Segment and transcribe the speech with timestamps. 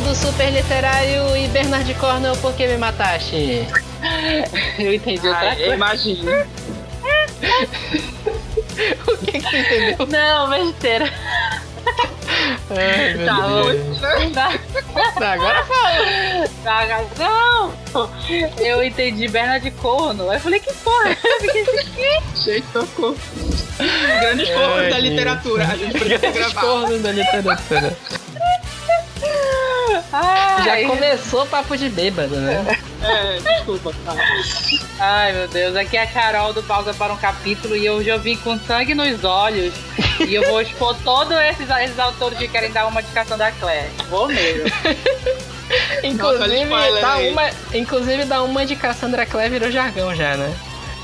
[0.00, 3.66] do super literário e Bernard Cornell, por que me mataste?
[4.78, 5.74] Eu entendi outra Ai, coisa.
[5.74, 6.30] imagino.
[9.06, 10.06] o que, que tu entendeu?
[10.06, 11.10] Não, besteira.
[12.70, 13.98] Ai, Tá Deus.
[15.18, 16.48] Tá, agora fala.
[16.64, 17.72] Tá, Não!
[18.58, 20.30] Eu entendi Bernard Corno.
[20.30, 21.10] Aí eu falei, que porra?
[21.10, 23.16] Eu fiquei assim, Gente, tocou.
[24.20, 25.08] Grandes formas Ai, da gente.
[25.10, 25.64] literatura.
[25.66, 26.66] A gente podia ter gravado.
[26.66, 27.96] Corno da literatura.
[30.12, 32.78] Ai, Já começou papo de bêbado, né?
[33.02, 33.94] É, desculpa.
[34.04, 34.14] Tá.
[34.98, 35.76] Ai, meu Deus.
[35.76, 38.94] Aqui é a Carol do Pausa para um Capítulo e eu já vim com sangue
[38.94, 39.72] nos olhos.
[40.26, 43.88] e eu vou expor todos esses, esses autores que querem dar uma indicação da Claire.
[44.08, 44.64] Vou mesmo.
[46.02, 47.30] Inclusive, spoiler dá aí.
[47.30, 50.52] uma, inclusive, dá uma de Cassandra Clare virou jargão já, né?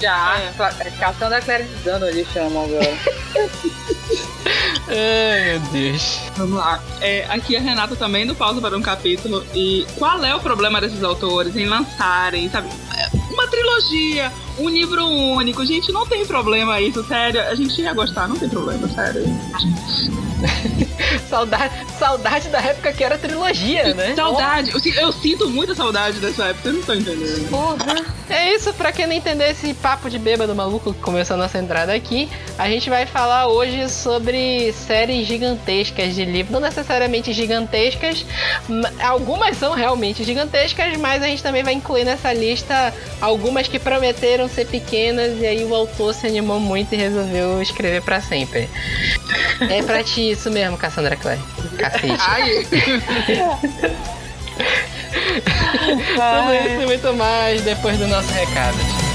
[0.00, 0.36] Já.
[0.80, 0.90] É.
[0.98, 2.92] Caçando a Claire dando, eles chamam agora.
[4.88, 6.20] Ai, meu Deus.
[6.36, 6.82] Vamos lá.
[7.00, 9.44] É, aqui a Renata também do Pausa para um Capítulo.
[9.54, 12.68] E qual é o problema desses autores em lançarem, sabe?
[13.30, 15.64] Uma trilogia, um livro único.
[15.64, 17.40] Gente, não tem problema isso, sério.
[17.42, 19.22] A gente ia gostar, não tem problema, sério.
[21.28, 24.14] Saudade, saudade da época que era trilogia, né?
[24.14, 24.70] Saudade.
[24.70, 27.48] Eu, eu sinto muita saudade dessa época, vocês não estão entendendo.
[27.50, 28.04] Porra.
[28.28, 31.58] É isso, pra quem não entender esse papo de bêbado maluco que começou a nossa
[31.58, 36.52] entrada aqui, a gente vai falar hoje sobre séries gigantescas de livro.
[36.52, 38.24] Não necessariamente gigantescas,
[38.68, 43.35] ma- algumas são realmente gigantescas, mas a gente também vai incluir nessa lista algumas
[43.68, 48.20] que prometeram ser pequenas e aí o autor se animou muito e resolveu escrever pra
[48.20, 48.68] sempre.
[49.70, 51.40] É pra ti isso mesmo, Cassandra Clare.
[51.78, 52.16] Cacete.
[52.18, 52.66] Ai,
[56.16, 59.05] Tudo isso e muito mais depois do nosso recado.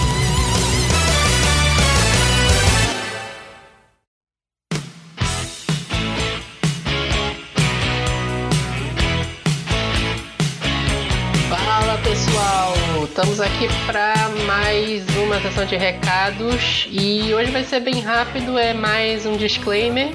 [13.22, 18.74] Estamos aqui para mais uma sessão de recados e hoje vai ser bem rápido, é
[18.74, 20.10] mais um disclaimer.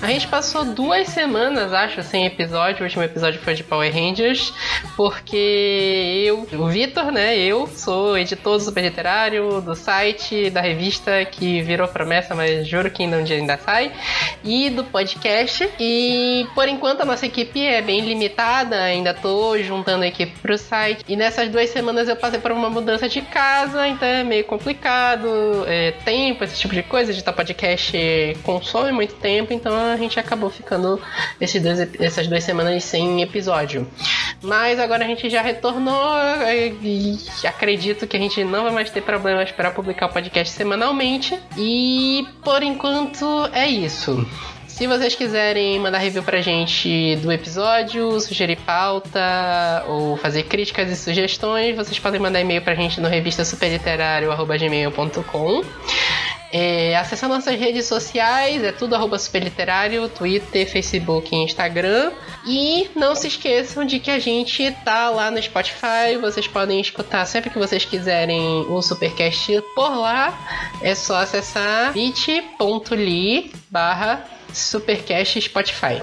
[0.00, 2.82] A gente passou duas semanas, acho, sem episódio.
[2.82, 4.54] O último episódio foi de Power Rangers,
[4.96, 7.36] porque eu, o Vitor, né?
[7.36, 12.92] Eu sou editor do Super Literário, do site, da revista que virou promessa, mas juro
[12.92, 13.90] que ainda um dia ainda sai,
[14.44, 15.68] e do podcast.
[15.80, 20.56] E por enquanto a nossa equipe é bem limitada, ainda tô juntando a equipe pro
[20.56, 21.04] site.
[21.08, 24.59] E nessas duas semanas eu passei por uma mudança de casa, então é meio complicado.
[25.66, 27.12] É, tempo, esse tipo de coisa.
[27.12, 27.92] Editar podcast
[28.42, 31.00] consome muito tempo, então a gente acabou ficando
[31.40, 33.86] esses dois, essas duas semanas sem episódio.
[34.42, 38.90] Mas agora a gente já retornou é, e acredito que a gente não vai mais
[38.90, 41.38] ter problemas para publicar o podcast semanalmente.
[41.56, 44.26] E por enquanto é isso.
[44.80, 50.96] Se vocês quiserem mandar review pra gente do episódio, sugerir pauta ou fazer críticas e
[50.96, 53.44] sugestões, vocês podem mandar e-mail pra gente no revista.
[56.52, 56.94] É,
[57.28, 62.12] nossas redes sociais, é tudo arroba superliterário, Twitter, Facebook e Instagram.
[62.46, 67.24] E não se esqueçam de que a gente tá lá no Spotify, vocês podem escutar
[67.26, 70.36] sempre que vocês quiserem o Supercast por lá.
[70.82, 76.02] É só acessar bit.ly barra Supercast Spotify.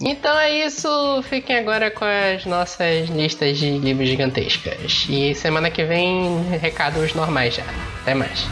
[0.00, 5.06] Então é isso, fiquem agora com as nossas listas de livros gigantescas.
[5.08, 7.64] E semana que vem, recados normais já.
[8.02, 8.44] Até mais.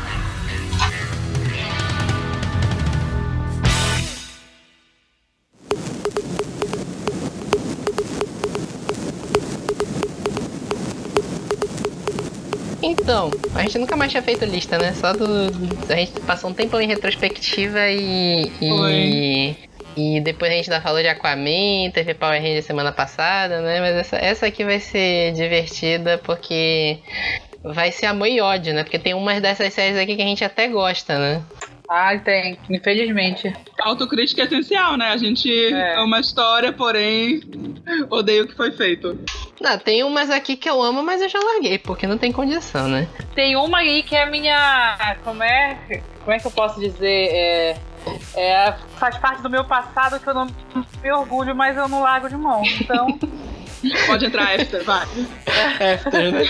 [13.14, 14.92] Então, a gente nunca mais tinha feito lista, né?
[14.92, 15.25] Só do.
[15.88, 18.50] A gente passou um tempo em retrospectiva e.
[18.60, 19.54] e...
[19.97, 23.78] E depois a gente ainda falou de Aquaman, teve Power Rangers semana passada, né?
[23.78, 26.98] Mas essa, essa aqui vai ser divertida porque
[27.62, 28.83] vai ser amor e ódio, né?
[28.83, 31.42] Porque tem umas dessas séries aqui que a gente até gosta, né?
[31.89, 33.53] Ai, tem, infelizmente.
[33.78, 35.09] autocrítica é essencial, né?
[35.10, 35.97] A gente É.
[35.98, 37.42] ama a história, porém
[38.10, 39.19] odeia o que foi feito.
[39.60, 42.89] Não, tem umas aqui que eu amo, mas eu já larguei, porque não tem condição,
[42.89, 43.07] né?
[43.34, 45.16] Tem uma aí que é a minha.
[45.22, 46.03] Como é?
[46.21, 47.28] Como é que eu posso dizer?
[47.33, 47.77] É,
[48.34, 50.47] é, faz parte do meu passado que eu não
[51.03, 52.63] me orgulho, mas eu não largo de mão.
[52.80, 53.19] Então.
[54.07, 55.07] Pode entrar, Esther, vai.
[55.95, 56.45] After, né?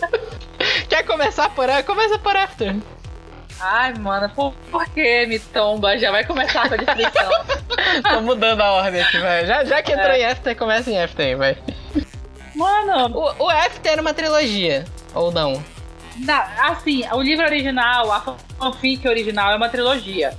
[0.88, 2.74] Quer começar por Começa por After.
[3.60, 5.98] Ai, mano, por, por que me tomba?
[5.98, 7.30] Já vai começar com a descrição.
[8.02, 9.44] Tô mudando a ordem aqui, vai.
[9.46, 11.56] Já, já que entrou em After, começa em After vai.
[12.54, 14.84] Mano, O, o After era uma trilogia,
[15.14, 15.62] ou não?
[16.18, 20.36] na- assim, o livro original, a fanfic original é uma trilogia.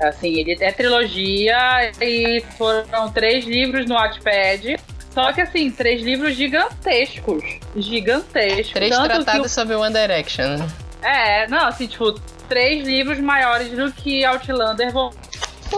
[0.00, 4.78] Assim, ele é trilogia e foram três livros no Wattpad.
[5.14, 7.44] Só que assim, três livros gigantescos.
[7.76, 8.72] Gigantescos.
[8.72, 10.66] Três Tanto o- tratados sobre One Direction.
[11.02, 12.14] É, não, assim, tipo,
[12.48, 15.14] três livros maiores do que Outlander vo-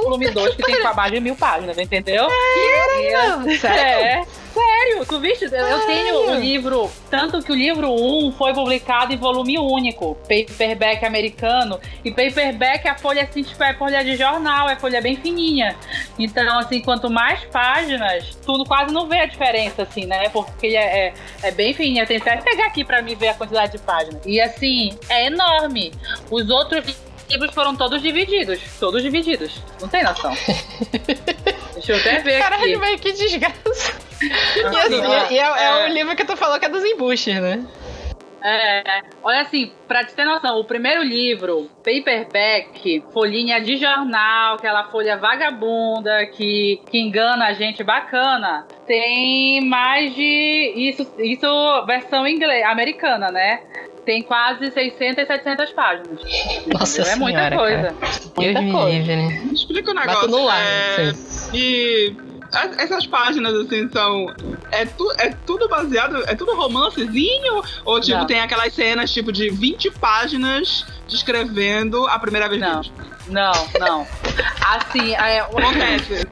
[0.03, 2.29] volume 2, que tem com mais de mil páginas, entendeu?
[2.31, 3.77] É, Sério?
[3.79, 5.45] é, sério, tu viste?
[5.45, 10.15] Eu- Eu tenho o livro, tanto que o livro 1 foi publicado em volume único,
[10.29, 15.17] paperback americano, e paperback a folha assim, tipo, é folha de jornal, é folha bem
[15.17, 15.77] fininha.
[16.19, 20.29] Então, assim, quanto mais páginas, tu quase não vê a diferença, assim, né?
[20.29, 22.07] Porque ele é, é, é bem fininha.
[22.09, 24.21] Eu até que pegar aqui pra me ver a quantidade de páginas.
[24.25, 25.93] E assim, é enorme.
[26.31, 26.85] Os outros
[27.31, 28.61] livros foram todos divididos.
[28.79, 29.63] Todos divididos.
[29.81, 30.33] Não tem noção.
[31.75, 32.43] Deixa eu até ver aqui.
[32.77, 34.05] Caralho, que desgraça.
[34.25, 35.85] E, assim, e- e é, é é.
[35.85, 37.63] o livro que tu falou que é dos embuches, né?
[38.43, 44.85] É, olha assim, pra te ter noção, o primeiro livro, paperback, folhinha de jornal, aquela
[44.91, 50.73] folha vagabunda que, que engana a gente bacana, tem mais de.
[50.77, 51.47] Isso, isso
[51.87, 53.61] versão inglês, americana, né?
[54.05, 56.21] Tem quase 600 e 700 páginas.
[56.67, 57.83] Nossa é muita senhora, coisa.
[57.83, 57.95] cara.
[58.37, 58.89] Muita Deus me coisa.
[58.91, 59.41] livre, né?
[59.45, 60.29] Me explica um Mas negócio.
[60.29, 61.13] tu não larga, é.
[61.55, 62.17] E
[62.53, 64.27] as- essas páginas, assim, são.
[64.71, 66.23] É, tu, é tudo baseado.
[66.29, 67.63] É tudo romancezinho?
[67.85, 68.27] Ou, tipo, Não.
[68.27, 72.81] tem aquelas cenas, tipo, de 20 páginas descrevendo a primeira vez Não.
[72.81, 72.93] deles?
[73.29, 74.07] Não, não.
[74.61, 76.27] Assim, é, o- Acontece.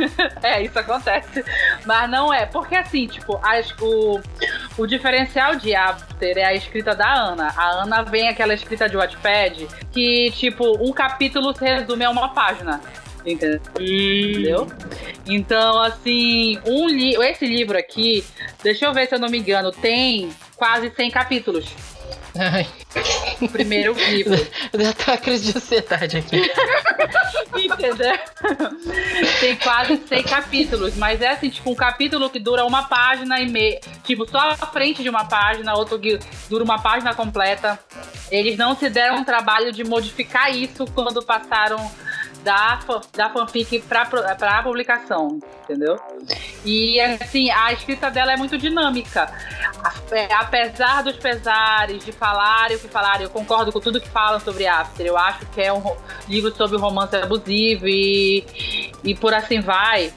[0.42, 1.44] É, isso acontece.
[1.84, 2.46] Mas não é.
[2.46, 4.20] Porque assim, tipo, as- o,
[4.78, 7.52] o diferencial de After é a escrita da Ana.
[7.56, 12.30] A Ana vem aquela escrita de Wattpad que, tipo, um capítulo se resume a uma
[12.30, 12.80] página.
[13.24, 13.60] Entendeu?
[13.78, 14.66] Entendeu?
[15.26, 18.24] Então, assim, um li esse livro aqui,
[18.62, 21.66] deixa eu ver se eu não me engano, tem quase 100 capítulos.
[22.38, 22.66] Ai,
[23.40, 24.34] O primeiro livro.
[24.72, 26.42] eu já tô com a crise de ansiedade aqui.
[27.56, 28.18] Entendeu?
[29.40, 33.48] Tem quase 100 capítulos, mas é assim, tipo, um capítulo que dura uma página e
[33.48, 33.80] meia.
[34.04, 36.18] Tipo, só a frente de uma página, outro que
[36.48, 37.78] dura uma página completa.
[38.30, 41.90] Eles não se deram o trabalho de modificar isso quando passaram
[42.42, 42.78] da,
[43.14, 45.98] da fanfic pro- pra publicação, entendeu?
[46.64, 49.32] E assim, a escrita dela é muito dinâmica.
[49.84, 54.08] A- é, apesar dos pesares de falarem o que falarem, eu concordo com tudo que
[54.08, 55.06] falam sobre After.
[55.06, 55.96] Eu acho que é um ro-
[56.28, 58.44] livro sobre romance abusivo e,
[59.04, 60.12] e por assim vai.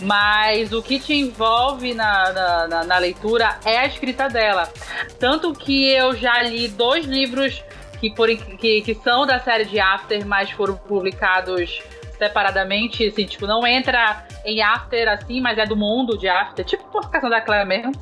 [0.00, 4.68] Mas o que te envolve na, na, na- na leitura é a escrita dela.
[5.18, 7.62] Tanto que eu já li dois livros
[8.04, 11.82] que, por, que, que são da série de After, mas foram publicados
[12.16, 16.84] separadamente, assim, tipo, não entra em After assim, mas é do mundo de After, tipo
[16.90, 17.92] publicação da Claire mesmo.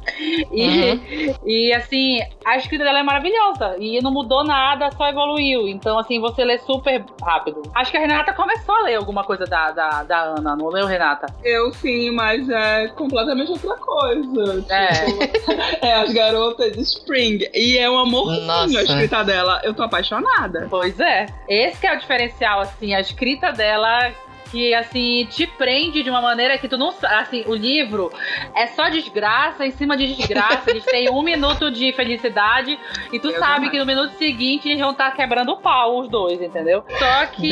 [0.52, 5.68] E, e assim, a escrita dela é maravilhosa e não mudou nada, só evoluiu.
[5.68, 7.62] Então, assim, você lê super rápido.
[7.74, 10.86] Acho que a Renata começou a ler alguma coisa da, da, da Ana, não leu,
[10.86, 11.26] Renata?
[11.44, 14.64] Eu sim, mas é completamente outra coisa.
[14.68, 14.86] É.
[15.04, 17.38] Tipo, é as garotas de Spring.
[17.54, 18.78] E é um amorzinho Nossa.
[18.78, 19.60] a escrita dela.
[19.62, 20.66] Eu tô apaixonada.
[20.68, 21.26] Pois é.
[21.48, 24.11] Esse que é o diferencial, assim, a escrita dela
[24.52, 28.12] que assim te prende de uma maneira que tu não assim o livro
[28.54, 32.78] é só desgraça em cima de desgraça eles têm um minuto de felicidade
[33.10, 36.08] e tu Eu sabe que no minuto seguinte eles vão estar quebrando o pau os
[36.08, 36.84] dois entendeu?
[36.98, 37.48] Só que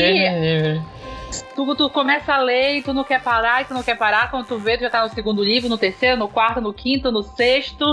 [1.57, 4.31] tu, tu começa a ler e tu não quer parar e tu não quer parar
[4.31, 7.11] quando tu vê tu já tá no segundo livro no terceiro no quarto no quinto
[7.11, 7.85] no sexto.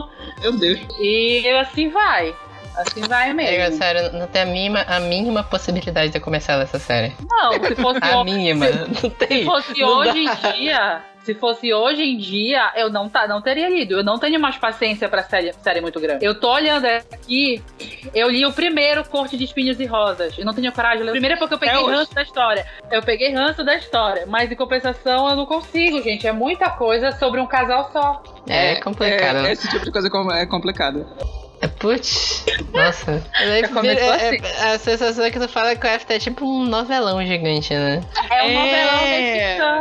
[0.42, 0.80] Meu Deus.
[1.00, 2.36] e assim vai
[2.78, 6.54] assim vai É, mesmo sério, não tem a mínima, a mínima possibilidade de eu começar
[6.62, 7.14] essa série.
[7.30, 8.66] não se fosse A mínima.
[9.04, 9.40] Não tem.
[9.40, 10.50] Se fosse não hoje dá.
[10.50, 13.96] em dia, se fosse hoje em dia, eu não, tá, não teria lido.
[13.96, 16.24] Eu não tenho mais paciência pra série, série muito grande.
[16.26, 17.62] Eu tô olhando aqui,
[18.14, 20.38] eu li o primeiro Corte de Espinhos e Rosas.
[20.38, 21.10] Eu não tenho coragem de ler.
[21.10, 21.96] o Primeiro porque eu peguei É hoje.
[21.96, 22.66] ranço da história.
[22.92, 24.26] Eu peguei ranço da história.
[24.28, 26.26] Mas em compensação, eu não consigo, gente.
[26.26, 28.24] É muita coisa sobre um casal só.
[28.48, 29.46] É, complicado.
[29.46, 31.06] é- esse tipo de coisa é é complicado.
[31.60, 33.24] É, putz, nossa.
[33.74, 34.38] Começou é- assim.
[34.46, 38.04] é- a sensação que tu fala que o After é tipo um novelão gigante, né?
[38.30, 38.54] É um É.
[38.54, 39.08] novelão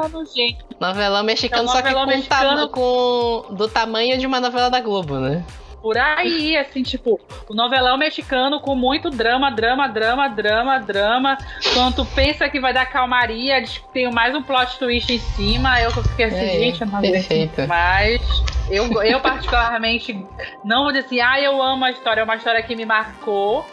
[0.09, 0.59] mexicano, gente.
[0.80, 2.68] Novelão mexicano, É um só que novelão com, mexicano.
[2.71, 5.45] com do tamanho de uma novela da Globo, né?
[5.87, 11.38] Por aí, assim, tipo, o novelão mexicano com muito drama, drama, drama, drama, drama.
[11.75, 13.62] Quando tu pensa que vai dar calmaria,
[13.93, 15.81] tem mais um plot twist em cima.
[15.81, 17.12] Eu fiquei assim, É, gente, eu não aguento.
[17.12, 17.69] perfeito.
[17.69, 18.21] Mas
[18.69, 20.26] eu, eu particularmente
[20.64, 23.64] não vou dizer assim, ah, eu amo a história, é uma história que me marcou,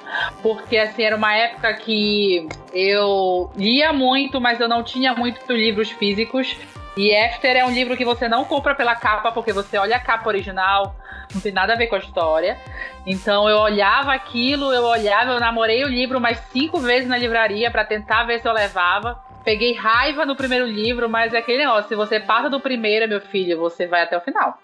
[0.43, 5.89] porque assim, era uma época que eu lia muito, mas eu não tinha muitos livros
[5.89, 6.55] físicos.
[6.95, 10.00] E After é um livro que você não compra pela capa, porque você olha a
[10.00, 10.95] capa original,
[11.33, 12.57] não tem nada a ver com a história.
[13.05, 17.71] Então eu olhava aquilo, eu olhava, eu namorei o livro mais cinco vezes na livraria
[17.71, 19.19] pra tentar ver se eu levava.
[19.43, 23.19] Peguei raiva no primeiro livro, mas é aquele negócio, se você passa do primeiro, meu
[23.19, 24.57] filho, você vai até o final.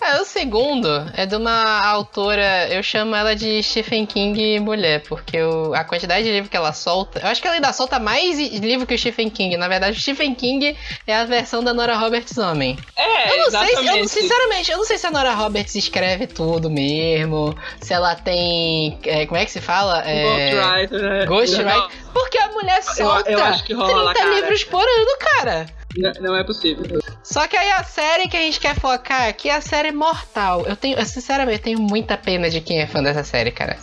[0.00, 5.40] É, o segundo é de uma autora, eu chamo ela de Stephen King mulher, porque
[5.40, 7.20] o- a quantidade de livro que ela solta.
[7.20, 9.56] Eu acho que ela ainda solta mais livro que o Stephen King.
[9.56, 12.76] Na verdade, o Stephen King é a versão da Nora Roberts homem.
[12.96, 14.08] É, Eu não sei, se- eu, exatamente.
[14.08, 18.98] sinceramente, eu não sei se a Nora Roberts escreve tudo mesmo, se ela tem.
[19.04, 20.02] é, como é que se fala?
[20.04, 21.24] É, Ghostwriter, né?
[21.26, 22.02] Ghostwriter.
[22.12, 23.38] Porque a mulher solta eu
[23.78, 24.34] rola, 30 cara.
[24.34, 25.66] livros por ano, cara.
[25.96, 27.00] Não, não é possível.
[27.22, 30.64] Só que aí a série que a gente quer focar aqui é a série Mortal.
[30.66, 33.76] Eu tenho, eu, sinceramente, eu tenho muita pena de quem é fã dessa série, cara.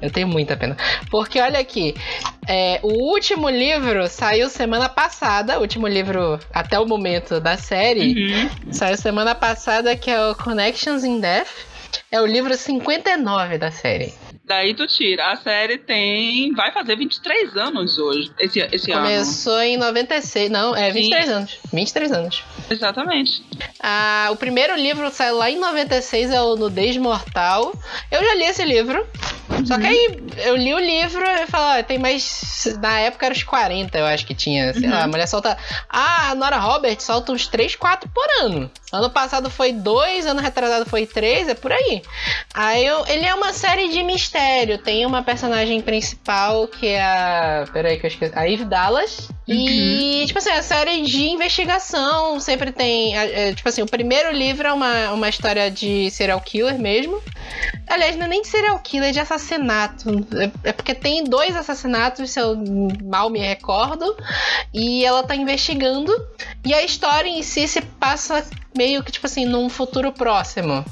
[0.00, 0.76] Eu tenho muita pena.
[1.10, 1.94] Porque olha aqui,
[2.46, 8.14] é, o último livro saiu semana passada, o último livro até o momento da série,
[8.64, 8.72] Uhum.
[8.72, 11.48] saiu semana passada, que é o Connections in Death.
[12.12, 14.12] É o livro 59 da série.
[14.46, 15.32] Daí tu tira.
[15.32, 16.52] A série tem.
[16.54, 18.30] Vai fazer 23 anos hoje.
[18.38, 19.02] Esse, esse ano.
[19.02, 21.58] Começou em 96, não, é 23 anos.
[21.72, 22.44] 23 anos.
[22.70, 23.44] Exatamente.
[23.82, 27.72] Ah, o primeiro livro saiu lá em 96, é o Nudez Mortal.
[28.10, 29.04] Eu já li esse livro.
[29.64, 32.76] Só que aí eu li o livro e falei, ó, tem mais.
[32.80, 34.72] Na época era os 40, eu acho que tinha.
[34.74, 35.56] Sei lá, a mulher solta.
[35.88, 38.70] Ah, a Nora Roberts solta uns 3, 4 por ano.
[38.96, 42.02] Ano passado foi 2, ano retrasado foi 3, é por aí.
[42.54, 44.78] Aí eu- ele é uma série de mistério.
[44.78, 47.64] Tem uma personagem principal que é a.
[47.72, 48.32] Peraí que eu esqueci.
[48.36, 49.28] A Eve Dallas.
[49.48, 53.16] E, tipo assim, a série de investigação sempre tem.
[53.16, 57.22] é, é, tipo assim, o primeiro livro é uma, uma história de serial killer mesmo.
[57.88, 60.10] Aliás, não é nem de serial killer, é de assassinato.
[60.64, 62.56] É, é porque tem dois assassinatos, se eu
[63.04, 64.16] mal me recordo.
[64.74, 66.12] E ela tá investigando.
[66.64, 68.44] E a história em si se passa
[68.76, 70.84] meio que, tipo assim, num futuro próximo.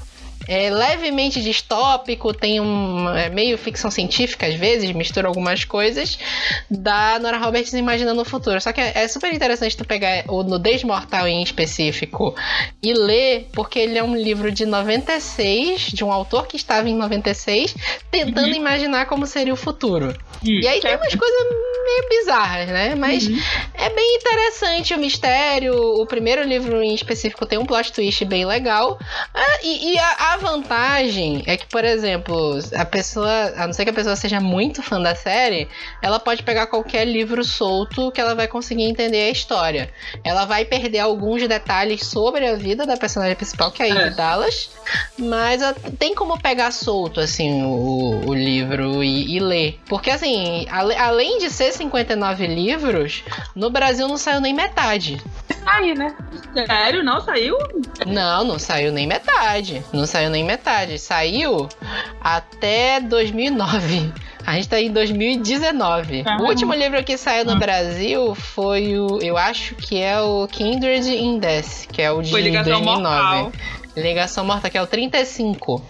[0.48, 6.18] É levemente distópico, tem um é meio ficção científica às vezes, mistura algumas coisas
[6.70, 8.60] da Nora Roberts imaginando o futuro.
[8.60, 12.34] Só que é, é super interessante tu pegar o Nudez Mortal em específico
[12.82, 16.94] e ler, porque ele é um livro de 96, de um autor que estava em
[16.94, 17.74] 96,
[18.10, 18.54] tentando Uhum.
[18.54, 20.08] imaginar como seria o futuro.
[20.44, 21.38] Hum, E aí tem umas coisas
[21.84, 22.94] meio bizarras, né?
[22.94, 23.38] Mas Uhum.
[23.74, 25.74] é bem interessante o mistério.
[26.00, 28.98] O primeiro livro em específico tem um plot twist bem legal.
[29.34, 33.84] Ah, e e a, a vantagem é que, por exemplo, a pessoa, a não ser
[33.84, 35.68] que a pessoa seja muito fã da série,
[36.02, 39.90] ela pode pegar qualquer livro solto que ela vai conseguir entender a história.
[40.22, 44.10] Ela vai perder alguns detalhes sobre a vida da personagem principal, que é a É.
[44.10, 44.70] Dallas,
[45.18, 49.78] mas ela tem como pegar solto, assim, o, o livro e, e ler.
[49.88, 53.22] Porque, assim, ale- além de ser 59 livros,
[53.54, 55.20] no Brasil não saiu nem metade.
[55.66, 56.14] Aí, né?
[56.66, 57.56] Sério, não saiu?
[58.06, 59.82] Não, não saiu nem metade.
[59.92, 60.98] Não saiu nem metade.
[60.98, 61.68] Saiu
[62.20, 64.12] até 2009.
[64.46, 66.22] A gente tá em 2019.
[66.22, 66.44] Caramba.
[66.44, 67.58] O último livro que saiu no Hum.
[67.58, 69.18] Brasil foi o.
[69.22, 73.02] Eu acho que é o Kindred in Death, que é o de Foi ligação 2009.
[73.02, 73.52] mortal.
[73.96, 75.80] Ligação morta, que é o 35.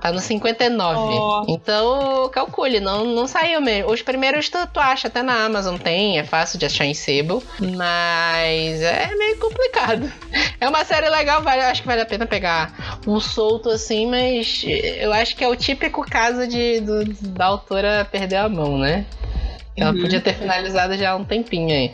[0.00, 0.98] Tá no 59.
[0.98, 1.44] Ó.
[1.48, 3.90] Então, calcule, não, não saiu mesmo.
[3.90, 7.42] Os primeiros tu, tu acha, até na Amazon tem, é fácil de achar em sebo.
[7.60, 10.10] Mas é meio complicado.
[10.60, 14.64] É uma série legal, vale, acho que vale a pena pegar um solto assim, mas
[14.66, 19.04] eu acho que é o típico caso de, do- da autora perder a mão, né?
[19.76, 20.00] Ela Uhum.
[20.02, 21.90] podia ter finalizado já há um tempinho aí.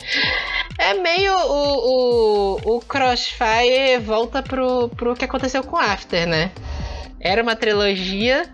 [0.79, 6.51] É meio o, o, o Crossfire volta pro, pro que aconteceu com After, né?
[7.27, 8.47] Era uma trilogia,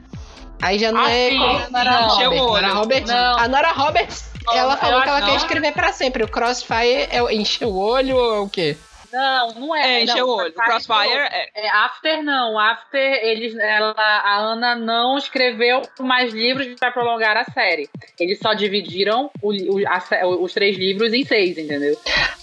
[0.61, 1.37] aí já não Ah, é sim.
[1.37, 2.07] como a Nora Não.
[2.09, 2.41] Roberts.
[2.51, 3.39] Nora Roberts Não.
[3.39, 5.37] A Nora Roberts, Não, ela falou que ela acho quer não.
[5.37, 6.23] escrever pra sempre.
[6.23, 8.75] O Crossfire é o encher o olho ou é o quê?
[9.13, 10.03] Não, não É, é.
[10.03, 10.53] encheu não, o olho.
[10.53, 11.50] Crossfire é.
[11.55, 17.43] É, After não, After eles, ela, a Ana não escreveu mais livros para prolongar a
[17.46, 17.88] série.
[18.20, 21.96] Eles só dividiram o- o- a os três livros em seis, entendeu?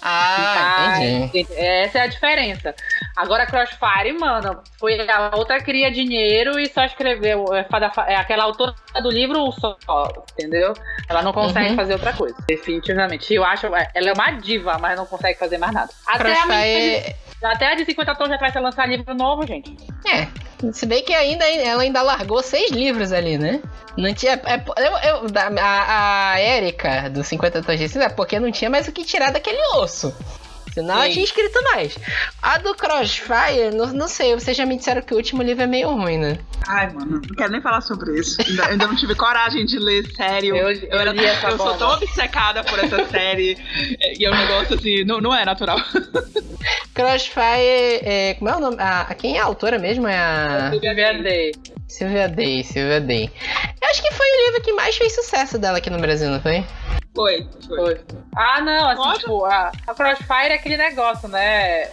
[0.02, 1.46] Ah, entendi.
[1.56, 2.74] Essa é a diferença.
[3.16, 7.66] Agora Crossfire, mano, foi a outra cria dinheiro e só escreveu é,
[8.06, 9.76] é aquela autora do livro só,
[10.32, 10.72] entendeu?
[11.08, 11.76] Ela não consegue Uhum.
[11.76, 13.34] fazer outra coisa, definitivamente.
[13.34, 15.90] Eu acho, ela é uma diva, mas não consegue fazer mais nada.
[16.06, 16.48] Até a Crossfire.
[16.48, 16.59] menina
[17.42, 19.74] até a de 50 tons já vai ser lançar livro novo, gente.
[20.06, 20.26] É.
[20.72, 23.62] Se bem que ainda ela ainda largou seis livros ali, né?
[23.96, 24.32] Não tinha.
[24.32, 28.52] é- eu, eu- da- a, a Erika do 50 Tons de Cinza é porque não
[28.52, 30.14] tinha mais o que tirar daquele osso.
[30.80, 31.12] Ela Sim.
[31.12, 31.96] tinha escrito mais.
[32.42, 35.66] A do Crossfire, não, não sei, vocês já me disseram que o último livro é
[35.66, 36.38] meio ruim, né?
[36.68, 38.36] Ai, mano, não quero nem falar sobre isso.
[38.46, 40.56] Ainda, ainda não tive coragem de ler, sério.
[40.56, 43.56] Eu- eu era- li essa eu sou tão obcecada por essa série.
[44.18, 45.78] E é um negócio assim, não, não é natural.
[46.94, 48.76] Crossfire, é, como é o nome?
[48.78, 50.06] A, a- quem é a autora mesmo?
[50.06, 50.70] É a.
[50.70, 51.52] Silvia Day.
[51.88, 53.30] Sylvia Day, Sylvia Day.
[53.82, 56.40] Eu acho que foi o livro que mais fez sucesso dela aqui no Brasil, não
[56.40, 56.64] foi?
[57.14, 57.76] Foi, foi.
[57.76, 58.00] Foi.
[58.36, 59.18] Ah, não, assim, Pode?
[59.20, 61.84] tipo, a, a Crossfire é aquele negócio, né?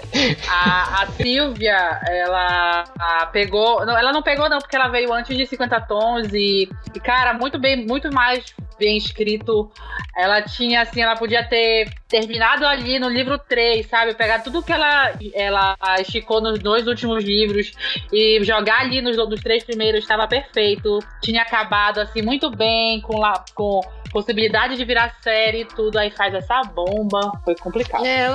[0.47, 3.85] A, a Silvia, ela a, pegou.
[3.85, 7.33] Não, ela não pegou, não, porque ela veio antes de 50 tons e, e, cara,
[7.33, 9.71] muito bem, muito mais bem escrito.
[10.15, 14.13] Ela tinha, assim, ela podia ter terminado ali no livro 3, sabe?
[14.15, 17.71] Pegar tudo que ela, ela esticou nos dois últimos livros
[18.11, 20.99] e jogar ali nos, nos três primeiros, estava perfeito.
[21.21, 23.81] Tinha acabado, assim, muito bem, com, la, com
[24.11, 27.31] possibilidade de virar série e tudo, aí faz essa bomba.
[27.43, 28.05] Foi complicado.
[28.05, 28.33] É, eu-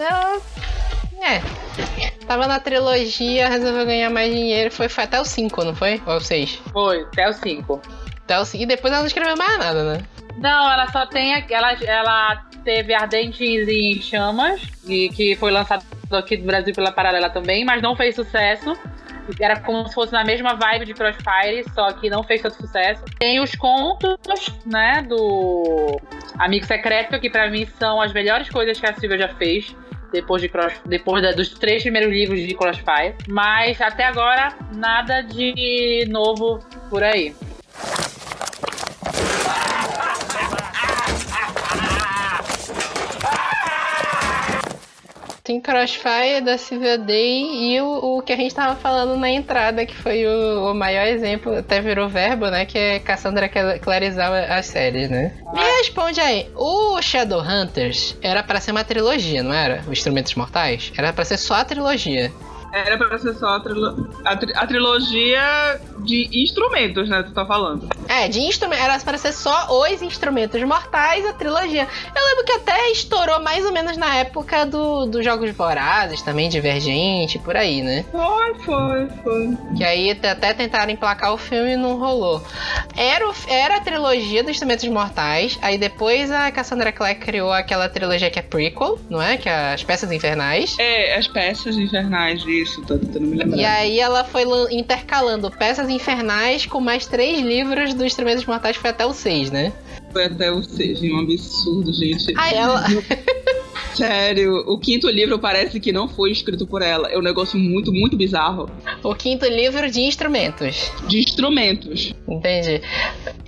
[0.00, 0.42] eu-
[1.22, 1.40] é.
[2.26, 4.70] Tava na trilogia, resolveu ganhar mais dinheiro.
[4.70, 6.02] Foi, foi até o 5, não foi?
[6.06, 6.56] Ou o 6?
[6.72, 7.80] Foi, até o 5.
[8.26, 8.62] Até o 5.
[8.62, 10.02] E depois ela não escreveu mais nada, né?
[10.38, 11.32] Não, ela só tem.
[11.48, 17.30] Ela, ela teve Ardentes em Chamas, e que foi lançado aqui no Brasil pela Paralela
[17.30, 18.76] também, mas não fez sucesso.
[19.40, 23.02] Era como se fosse na mesma vibe de Crossfire, só que não fez tanto sucesso.
[23.18, 24.16] Tem os contos,
[24.64, 26.00] né, do
[26.38, 29.74] Amigo Secreto, que pra mim são as melhores coisas que a Silvia já fez.
[30.12, 33.14] Depois, de cross, depois da- dos três primeiros livros de Crossfire.
[33.28, 37.34] Mas até agora, nada de novo por aí.
[45.46, 46.56] Tem Crossfire da
[46.96, 50.74] Day e o, o que a gente tava falando na entrada, que foi o, o
[50.74, 52.66] maior exemplo, até virou verbo, né?
[52.66, 55.32] Que é Cassandra Cla- clarizar as séries, né?
[55.52, 59.82] Me responde aí, o Shadowhunters era pra ser uma trilogia, não era?
[59.86, 60.92] Os Instrumentos Mortais?
[60.98, 62.32] Era pra ser só a trilogia.
[62.78, 67.22] Era pra ser só a, trilo- a tri- a trilogia de instrumentos, né?
[67.22, 67.88] Tu tá falando.
[68.08, 68.80] É, de instrumento.
[68.82, 71.86] Era pra ser só os instrumentos mortais, a trilogia.
[72.14, 76.48] Eu lembro que até estourou mais ou menos na época do, dos Jogos Vorazes, também,
[76.48, 78.04] Divergente, por aí, né?
[78.12, 79.58] Foi, foi, foi.
[79.76, 82.42] Que aí até tentaram emplacar o filme e não rolou.
[82.96, 87.88] Era, o- era a trilogia dos Instrumentos Mortais, aí depois a Cassandra Clare criou aquela
[87.88, 89.36] trilogia que é prequel, não é?
[89.36, 90.76] Que é as Peças Infernais.
[90.78, 93.56] É, as peças infernais, isso, tô tentando me lembrar.
[93.58, 98.76] E aí ela foi lan- intercalando Peças Infernais com mais três livros dos Instrumentos Mortais,
[98.76, 99.72] foi até o seis, né?
[100.12, 102.32] Foi até o seja um absurdo, gente.
[102.36, 102.84] Aí ela...
[103.94, 107.08] Sério, o quinto livro parece que não foi escrito por ela.
[107.08, 108.70] É um negócio muito, muito bizarro.
[109.02, 110.90] O quinto livro de instrumentos.
[111.08, 112.12] De instrumentos.
[112.28, 112.82] Entendi.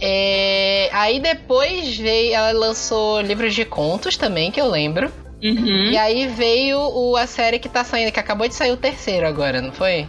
[0.00, 2.34] É, Aí depois veio.
[2.34, 5.10] Ela lançou livros de contos também, que eu lembro.
[5.42, 5.90] Uhum.
[5.90, 9.26] E aí veio o, a série que tá saindo, que acabou de sair o terceiro
[9.26, 10.06] agora, não foi?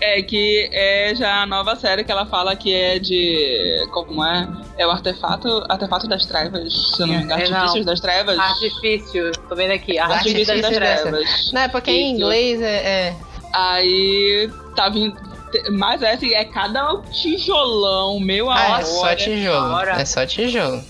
[0.00, 3.86] É que é já a nova série que ela fala que é de.
[3.92, 4.48] Como é?
[4.76, 5.64] É o artefato.
[5.68, 7.40] Artefato das trevas, se eu não me engano.
[7.42, 7.56] É, não.
[7.56, 8.38] Artifícios das trevas.
[8.38, 9.98] Artifício, tô vendo aqui.
[9.98, 11.52] Artifícios Artifícios das das trevas.
[11.52, 12.22] Não, é porque em Isso.
[12.22, 12.74] inglês é.
[13.08, 13.14] é-
[13.52, 15.16] Aí tá vindo.
[15.72, 18.80] Mas é assim, é cada tijolão, meu Ah, amor.
[18.80, 19.72] é só tijolo.
[19.74, 19.92] hora.
[20.00, 20.82] É só tijolo.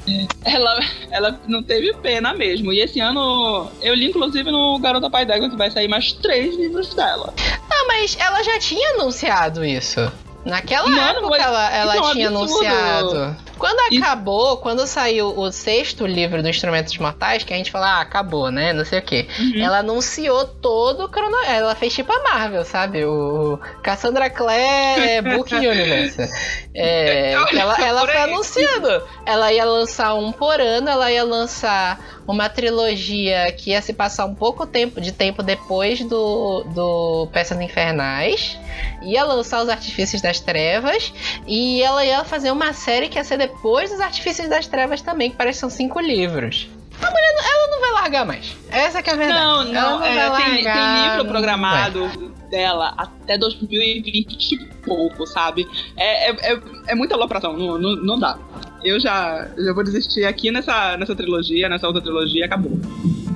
[0.45, 2.73] Ela, ela não teve pena mesmo.
[2.73, 6.57] E esse ano eu li, inclusive, no Garota Pai d'Égua que vai sair mais três
[6.57, 7.33] livros dela.
[7.69, 10.01] Não, mas ela já tinha anunciado isso.
[10.47, 12.67] Naquela Mano, época ela, ela é um tinha absurdo.
[12.67, 13.37] anunciado.
[13.59, 17.87] Quando Isso- acabou, quando saiu o sexto livro do Instrumentos Mortais, que a gente falou,
[17.89, 18.73] ah, acabou, né?
[18.75, 19.27] Não sei o quê.
[19.39, 19.63] Uhum.
[19.65, 21.37] Ela anunciou todo o crono...
[21.47, 23.05] Ela fez tipo a Marvel, sabe?
[23.07, 26.31] O Cassandra Clare Book Universe.
[26.75, 29.03] É, ela, ela foi anunciando.
[29.25, 34.27] Ela ia lançar um por ano, ela ia lançar uma trilogia que ia se passar
[34.27, 38.59] um pouco tempo de tempo depois do, do Peças Infernais.
[39.03, 41.13] Ia lançar os Artifícios das Trevas.
[41.47, 45.31] E ela ia fazer uma série que ia ser depois dos Artifícios das Trevas também,
[45.31, 46.69] que parece que são cinco livros.
[47.01, 48.57] A mulher, não- ela não vai largar mais.
[48.71, 49.41] Essa que é a verdade.
[49.41, 52.09] Não, Ela não, vai é, tem, tem largar, livro não programado
[52.51, 55.67] dela até 2020 e pouco, sabe?
[55.97, 58.39] É, é, é, é muita alopração, não, não, não dá.
[58.85, 62.73] Eu já, já vou desistir aqui nessa, nessa trilogia, nessa outra trilogia, acabou.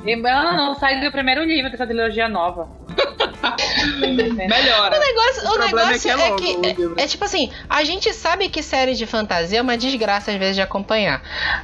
[0.05, 2.69] E, não, não, saiu do primeiro livro dessa trilogia nova.
[4.01, 4.97] Melhora.
[4.97, 7.51] O negócio, o problema é negócio que é é que, o é, é tipo assim,
[7.69, 11.23] a gente sabe que série de fantasia é uma desgraça às vezes de acompanhar.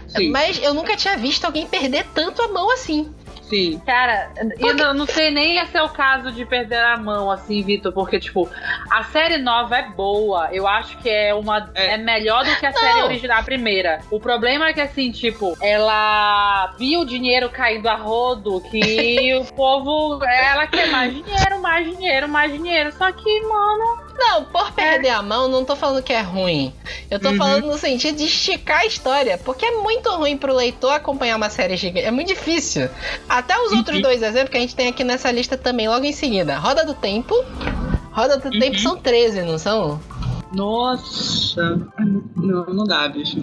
[0.09, 0.31] Sim.
[0.31, 3.13] Mas eu nunca tinha visto alguém perder tanto a mão assim.
[3.49, 3.81] Sim.
[3.87, 7.63] Cara, eu não, não sei nem esse é o caso de perder a mão, assim,
[7.63, 8.49] Vitor, porque, tipo,
[8.91, 10.49] a série nova é boa.
[10.53, 11.71] Eu acho que é uma.
[11.75, 11.97] É, É.
[11.97, 12.79] melhor do que a Não.
[12.79, 14.01] série original, a primeira.
[14.11, 19.45] O problema é que, assim, tipo, ela viu o dinheiro caindo a rodo, que o
[19.55, 20.23] povo.
[20.25, 22.93] Ela quer mais dinheiro, mais dinheiro, mais dinheiro.
[22.93, 24.06] Só que, mano.
[24.19, 26.73] Não, por perder a mão, não tô falando que é ruim.
[27.11, 27.37] Eu tô Uhum.
[27.37, 29.37] falando no sentido de esticar a história.
[29.39, 32.07] Porque é muito ruim pro leitor acompanhar uma série gigante.
[32.07, 32.89] É muito difícil.
[33.29, 36.13] Até os outros dois exemplos que a gente tem aqui nessa lista também, logo em
[36.13, 36.57] seguida.
[36.59, 37.35] Roda do Tempo.
[38.13, 40.01] Roda do Tempo são 13, não são?
[40.57, 41.79] Nossa.
[42.37, 43.37] Não, não dá, bicho.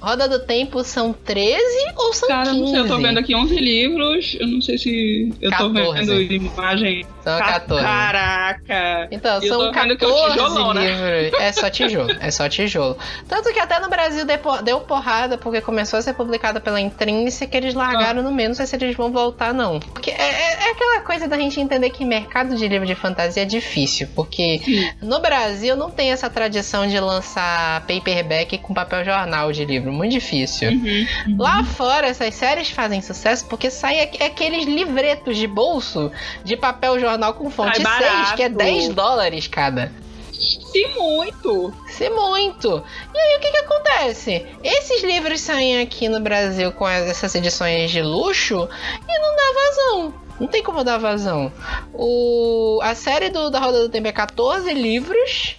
[0.00, 1.60] Roda do Tempo são 13
[1.96, 2.60] ou são Cara, 15?
[2.60, 4.36] não sei, eu tô vendo aqui 11 livros.
[4.38, 5.32] Eu não sei se.
[5.40, 5.74] Eu 14.
[5.84, 7.06] tô vendo imagem.
[7.22, 7.82] São Ca- 14.
[7.84, 9.08] Caraca!
[9.10, 11.22] Então, eu são tô vendo que é o 14 tijolão, né?
[11.22, 11.40] livros.
[11.40, 12.96] É só tijolo, é só tijolo.
[13.28, 14.24] Tanto que até no Brasil
[14.64, 18.50] deu porrada, porque começou a ser publicada pela Intrínseca, eles largaram no meio.
[18.50, 19.80] Não sei se eles vão voltar, não.
[19.80, 23.42] Porque é, é- é aquela coisa da gente entender que mercado de livro de fantasia
[23.42, 24.08] é difícil.
[24.14, 24.60] Porque
[25.02, 26.55] no Brasil não tem essa tradição
[26.88, 29.92] de lançar paperback com papel jornal de livro.
[29.92, 30.70] Muito difícil.
[30.70, 31.06] Uhum.
[31.38, 36.10] Lá fora, essas séries fazem sucesso porque saem aqu- aqueles livretos de bolso
[36.44, 38.70] de papel jornal com fonte Sai 6, que é barato.
[38.72, 39.92] 10 dólares cada.
[40.32, 41.72] Se muito!
[41.98, 42.84] É muito.
[43.14, 44.46] E aí o que que acontece?
[44.62, 48.68] Esses livros saem aqui no Brasil com as- essas edições de luxo
[49.08, 50.14] e não dá vazão.
[50.38, 51.50] Não tem como dar vazão.
[51.94, 55.56] O, a série do, da Roda do Tempo é 14 livros.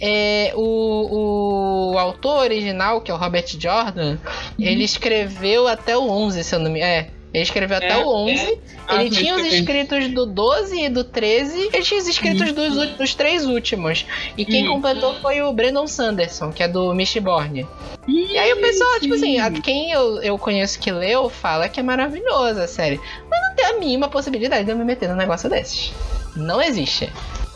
[0.00, 4.18] É, o, o autor original, que é o Robert Jordan,
[4.58, 6.80] ele escreveu até o 11, se eu não me...
[6.80, 8.58] É, ele escreveu até É, o 11.
[8.86, 12.88] Ah, Ele tinha os escritos do 12 e do 13, ele tinha os escritos dos,
[12.96, 14.06] dos três últimos.
[14.36, 14.72] E quem Hum.
[14.74, 17.66] completou foi o Brandon Sanderson, que é do Mistborn.
[18.06, 21.78] E aí o pessoal, tipo assim, a- quem eu, eu conheço que leu fala que
[21.78, 22.98] é maravilhosa a série.
[23.30, 25.92] Mas não tem a mínima possibilidade de eu me meter num negócio desses.
[26.34, 27.12] Não existe.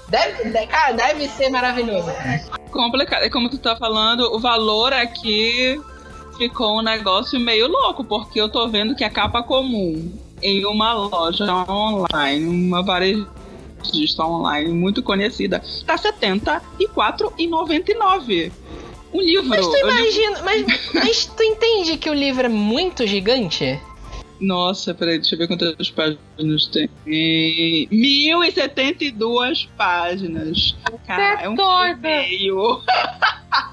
[0.09, 2.11] Deve, de- cara, deve ser maravilhoso.
[2.71, 3.23] complicado.
[3.23, 5.81] É como tu tá falando, o valor aqui
[6.43, 10.11] ficou um negócio meio louco, porque eu tô vendo que a capa comum
[10.43, 18.51] em uma loja online, uma varejista online muito conhecida, tá R$ 74,99.
[19.15, 19.47] Um livro.
[19.47, 23.79] Mas tu Eu li- imagina, mas, mas tu entende que o livro é muito gigante?
[24.41, 26.89] Nossa, peraí, deixa eu ver quantas páginas tem.
[27.07, 30.75] 1072 páginas.
[31.07, 32.09] Cara, é um doida.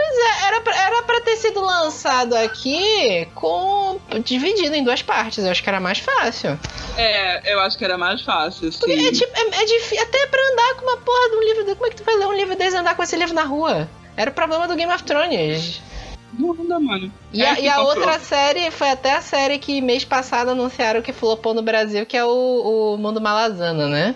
[0.00, 0.46] e meio.
[0.46, 3.98] Era pra, era pra ter sido lançado aqui com.
[4.24, 5.44] dividido em duas partes.
[5.44, 6.58] Eu acho que era mais fácil.
[6.96, 8.78] É, eu acho que era mais fácil, sim.
[8.78, 10.02] Porque é, tipo, é, é difícil.
[10.02, 11.76] Até pra andar com uma porra de um livro.
[11.76, 13.44] Como é que tu vai ler um livro desse e andar com esse livro na
[13.44, 13.88] rua?
[14.16, 15.82] Era o problema do Game of Thrones.
[16.38, 17.12] Não dá, mano.
[17.32, 20.50] E, É a, que e a outra série foi até a série que mês passado
[20.50, 24.14] anunciaram que flopou no Brasil, que é o, o Mundo Malazano, né?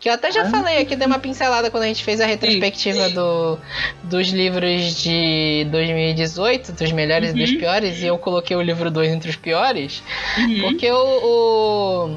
[0.00, 3.10] Que eu até já falei aqui, dei uma pincelada quando a gente fez a retrospectiva
[3.10, 3.58] do,
[4.04, 7.58] dos livros de 2018, dos melhores e dos Uhum.
[7.58, 10.02] piores, e eu coloquei o livro 2 entre os piores,
[10.38, 10.60] Uhum.
[10.62, 12.16] porque o,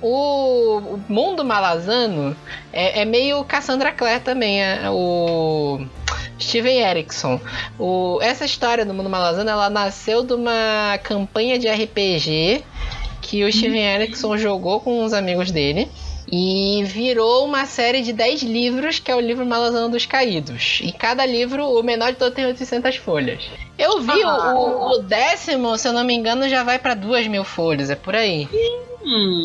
[0.00, 2.34] o, o, Mundo Malazano
[2.72, 5.84] é, é meio Cassandra Clare também, é, o
[6.40, 7.38] Steven Erickson.
[7.78, 12.64] O, essa história do Mundo Malazano, ela nasceu de uma campanha de RPG
[13.20, 15.90] que o Steven Erickson jogou com uns amigos dele.
[16.34, 20.80] E virou uma série de 10 livros, que é o livro Malazano dos Caídos.
[20.82, 23.44] E cada livro, o menor de todos, tem 800 folhas.
[23.78, 24.54] Eu vi Ah.
[24.54, 27.90] o, o- o décimo, se eu não me engano, já vai pra 2 mil folhas,
[27.90, 28.48] é por aí.
[29.04, 29.44] Hum,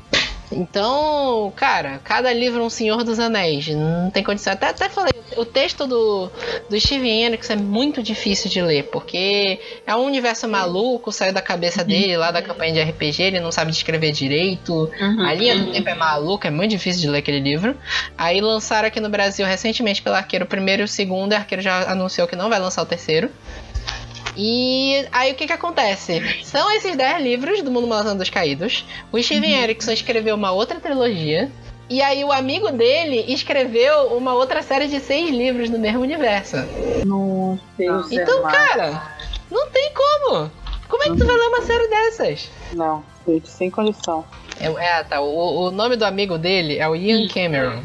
[0.51, 3.67] Então, cara, cada livro é um Senhor dos Anéis.
[3.67, 4.53] Não tem condição.
[4.53, 6.31] Até, até falei, o texto do,
[6.69, 11.41] do Steven Erickson é muito difícil de ler, porque é um universo maluco, saiu da
[11.41, 14.89] cabeça dele lá da campanha de RPG, ele não sabe descrever direito.
[14.99, 15.25] uhum.
[15.25, 17.75] A linha do tempo é maluca, é muito difícil de ler aquele livro.
[18.17, 21.38] Aí lançaram aqui no Brasil recentemente pelo Arqueiro o primeiro e o segundo, e o
[21.38, 23.29] Arqueiro já anunciou que não vai lançar o terceiro.
[24.38, 26.21] E aí o que que acontece?
[26.43, 28.86] São esses 10 livros do Mundo Malazano dos Caídos.
[29.12, 31.50] O Steven Erickson escreveu uma outra trilogia.
[31.89, 36.58] E aí o amigo dele escreveu uma outra série de seis livros no mesmo universo.
[37.06, 38.58] Nossa, Deus Então, é mais.
[38.58, 39.15] cara,
[39.50, 40.52] não tem como.
[40.88, 42.50] Como é que tu vai ler uma série dessas?
[42.73, 44.23] Não, gente, sem condição.
[44.60, 45.21] É, é, tá.
[45.21, 47.82] O, o nome do amigo dele é o Ian Cameron.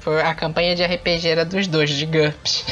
[0.00, 2.64] Foi a campanha de RPG era dos dois, de GURPS.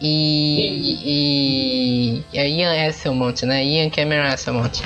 [0.00, 2.24] E, e.
[2.32, 3.64] É Ian Esselmont, né?
[3.64, 4.82] Ian Cameron Esselmont.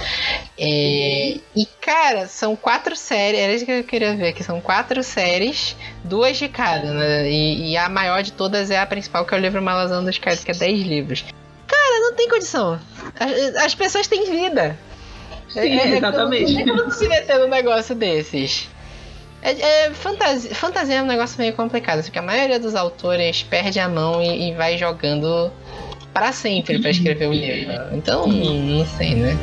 [0.59, 3.41] É, e, cara, são quatro séries.
[3.41, 7.31] Era isso que eu queria ver, que são quatro séries, duas de cada, né?
[7.31, 10.19] E, e a maior de todas é a principal, que é o livro Malazão dos
[10.19, 11.25] Caras, que é 10 livros.
[11.67, 12.81] Cara, não tem condição.
[13.19, 14.77] As, as pessoas têm vida.
[15.49, 16.53] Sim, exatamente.
[16.53, 18.69] Não tem como se meter num negócio desses.
[19.45, 23.79] É, é, fantasia, fantasia é um negócio meio complicado, porque a maioria dos autores perde
[23.79, 25.53] a mão e, e vai jogando
[26.15, 27.75] pra sempre pra escrever o livro.
[27.93, 29.37] Então, não sei, né?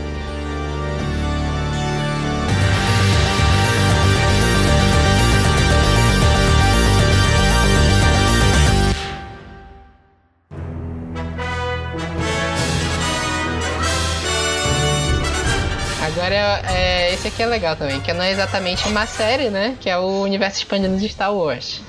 [16.03, 19.77] Agora, é, esse aqui é legal também, que não é exatamente uma série, né?
[19.79, 21.79] Que é o universo expandido de Star Wars.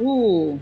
[0.00, 0.58] Uh,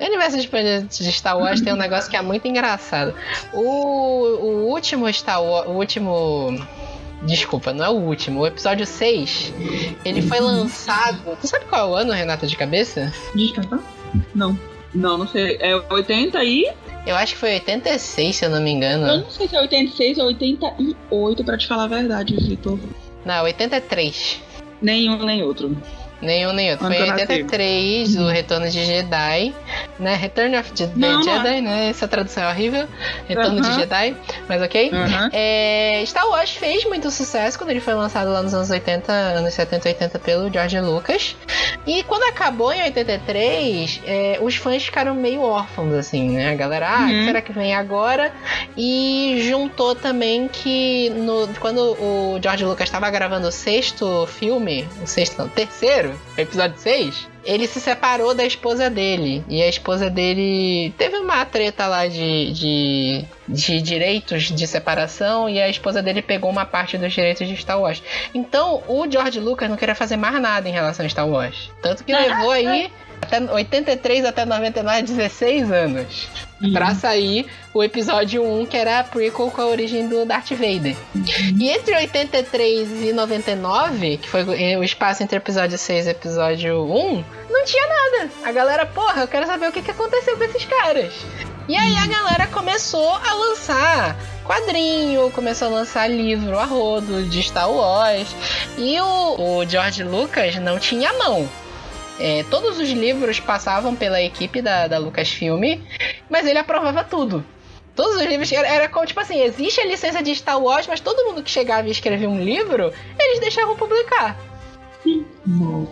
[0.00, 3.14] O universo expandido de Star Wars tem um negócio que é muito engraçado.
[3.52, 5.68] O, o último Star Wars.
[5.68, 6.66] O último.
[7.22, 8.40] Desculpa, não é o último.
[8.40, 9.54] O episódio 6,
[10.04, 11.38] ele foi lançado.
[11.40, 13.12] Tu sabe qual é o ano, Renata, de cabeça?
[13.36, 13.78] Desculpa?
[14.34, 14.58] Não.
[14.92, 15.58] Não, não sei.
[15.60, 16.68] É 80 e.
[17.06, 19.06] Eu acho que foi 86, se eu não me engano.
[19.06, 22.78] Eu não sei se é 86 ou 88, pra te falar a verdade, Vitor.
[23.24, 24.40] Não, 83.
[24.82, 25.76] Nenhum nem outro.
[26.24, 26.86] Nenhum nem outro.
[26.86, 28.26] Foi em 83, uhum.
[28.26, 29.54] o Retorno de Jedi,
[29.98, 30.14] né?
[30.14, 31.70] Return of the não, Jedi, não.
[31.70, 31.88] né?
[31.90, 32.88] Essa tradução é horrível.
[33.28, 33.60] Retorno uhum.
[33.60, 34.16] de Jedi,
[34.48, 34.90] mas ok.
[34.90, 35.28] Uhum.
[35.32, 39.54] É, Star Wars fez muito sucesso quando ele foi lançado lá nos anos 80, anos
[39.54, 41.36] 70 80 pelo George Lucas.
[41.86, 46.52] E quando acabou em 83, é, os fãs ficaram meio órfãos, assim, né?
[46.52, 47.26] A galera, ah, uhum.
[47.26, 48.32] será que vem agora?
[48.76, 55.06] E juntou também que no, quando o George Lucas estava gravando o sexto filme, o
[55.06, 59.44] sexto não, o terceiro, episódio 6, ele se separou da esposa dele.
[59.48, 65.48] E a esposa dele teve uma treta lá de, de, de, direitos de separação.
[65.48, 68.02] E a esposa dele pegou uma parte dos direitos de Star Wars.
[68.34, 71.70] Então o George Lucas não queria fazer mais nada em relação a Star Wars.
[71.82, 76.28] Tanto que levou aí até 83 até 99, 16 anos.
[76.62, 76.72] Uhum.
[76.72, 80.96] Pra sair o episódio 1, que era a prequel com a origem do Darth Vader.
[81.14, 81.24] Uhum.
[81.58, 84.44] E entre 83 e 99, que foi
[84.76, 88.30] o espaço entre episódio 6 e episódio 1, não tinha nada.
[88.44, 91.12] A galera, porra, eu quero saber o que, que aconteceu com esses caras.
[91.66, 97.42] E aí a galera começou a lançar quadrinho, começou a lançar livro a rodo de
[97.42, 98.28] Star Wars.
[98.76, 101.48] E o, o George Lucas não tinha mão.
[102.18, 105.80] É, todos os livros passavam pela equipe da, da Lucasfilm,
[106.30, 107.44] mas ele aprovava tudo.
[107.94, 111.00] Todos os livros era, era como, tipo assim, existe a licença de Star Wars, mas
[111.00, 114.36] todo mundo que chegava e escrevia um livro, eles deixavam publicar.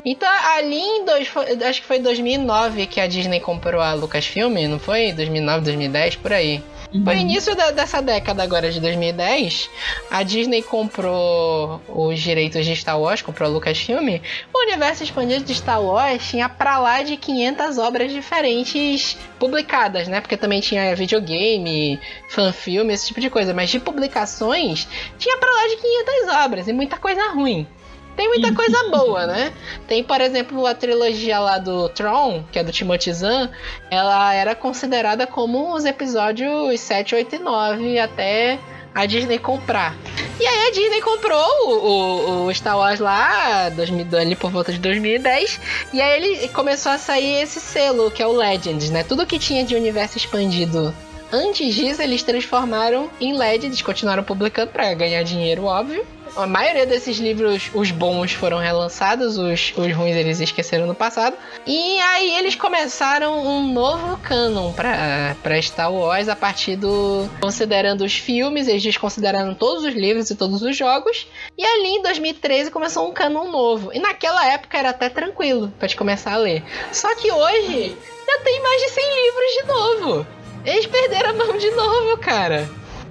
[0.04, 1.30] Então, ali em dois,
[1.68, 5.12] acho que foi 2009 que a Disney comprou a Lucasfilm, não foi?
[5.12, 6.62] 2009, 2010, por aí.
[6.92, 7.04] Uhum.
[7.04, 9.70] Foi início da, dessa década agora de 2010,
[10.10, 14.20] a Disney comprou os direitos de Star Wars, comprou a Lucasfilm.
[14.52, 20.20] O universo expandido de Star Wars tinha pra lá de 500 obras diferentes publicadas, né?
[20.20, 23.54] Porque também tinha videogame, fanfilme, esse tipo de coisa.
[23.54, 24.86] Mas de publicações,
[25.18, 27.66] tinha pra lá de 500 obras e muita coisa ruim.
[28.16, 29.52] Tem muita coisa boa, né?
[29.86, 33.48] Tem, por exemplo, a trilogia lá do Tron, que é do Timothy Zahn,
[33.90, 38.58] ela era considerada como os episódios 7, 8 e 9 até
[38.94, 39.96] a Disney comprar.
[40.38, 44.72] E aí a Disney comprou o, o, o Star Wars lá, 2000, ali por volta
[44.72, 45.60] de 2010,
[45.92, 49.02] e aí ele começou a sair esse selo, que é o Legends, né?
[49.02, 50.94] Tudo que tinha de universo expandido
[51.32, 56.04] Antes disso, eles transformaram em Legends, continuaram publicando para ganhar dinheiro, óbvio.
[56.34, 61.36] A maioria desses livros, os bons foram relançados, os, os ruins eles esqueceram no passado.
[61.66, 67.28] E aí eles começaram um novo canon para Star Wars a partir do.
[67.40, 71.26] Considerando os filmes, eles desconsideraram todos os livros e todos os jogos.
[71.56, 73.90] E ali em 2013 começou um canon novo.
[73.92, 76.64] E naquela época era até tranquilo para te começar a ler.
[76.92, 77.94] Só que hoje
[78.26, 80.26] já tem mais de 100 livros de novo.
[80.64, 82.68] Eles perderam a mão de novo, cara.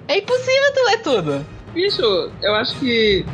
[0.08, 1.61] É impossível tu ler tudo.
[1.74, 3.26] Bicho, eu acho que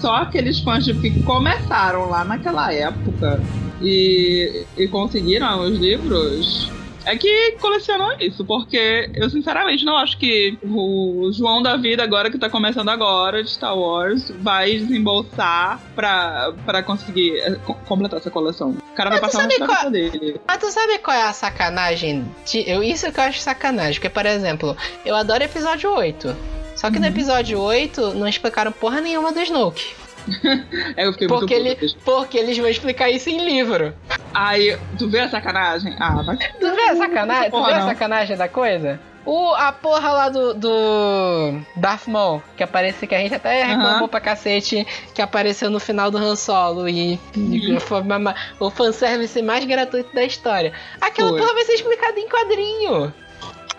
[0.00, 3.40] só aqueles fãs que começaram lá naquela época
[3.82, 6.70] e, e conseguiram os livros
[7.04, 12.30] é que colecionam isso, porque eu sinceramente não acho que o João da vida, agora
[12.30, 17.52] que tá começando agora de Star Wars, vai desembolsar pra, pra conseguir é,
[17.86, 18.70] completar essa coleção.
[18.70, 19.90] O cara Mas vai passar uma qual...
[19.90, 20.40] dele.
[20.46, 22.24] Mas tu sabe qual é a sacanagem?
[22.46, 22.68] De...
[22.68, 26.60] Eu, isso que eu acho sacanagem, porque, por exemplo, eu adoro episódio 8.
[26.80, 27.02] Só que uhum.
[27.02, 29.94] no episódio 8 não explicaram porra nenhuma do Snoke.
[30.96, 33.94] é, eu fiquei porque, ele, porque eles vão explicar isso em livro.
[34.32, 35.94] Aí, tu vê a sacanagem?
[36.00, 36.38] Ah, vai.
[36.38, 37.50] Tu vê a sacanagem?
[37.50, 38.98] tu vê a sacanagem da coisa?
[39.26, 44.00] O, a porra lá do, do Darth Maul, que aparece, que a gente até reclamou
[44.00, 44.08] uhum.
[44.08, 47.76] pra cacete, que apareceu no final do Han Solo e, uhum.
[47.76, 50.72] e foi uma, o fanservice mais gratuito da história.
[50.98, 51.40] Aquela foi.
[51.40, 53.12] porra vai ser explicada em quadrinho.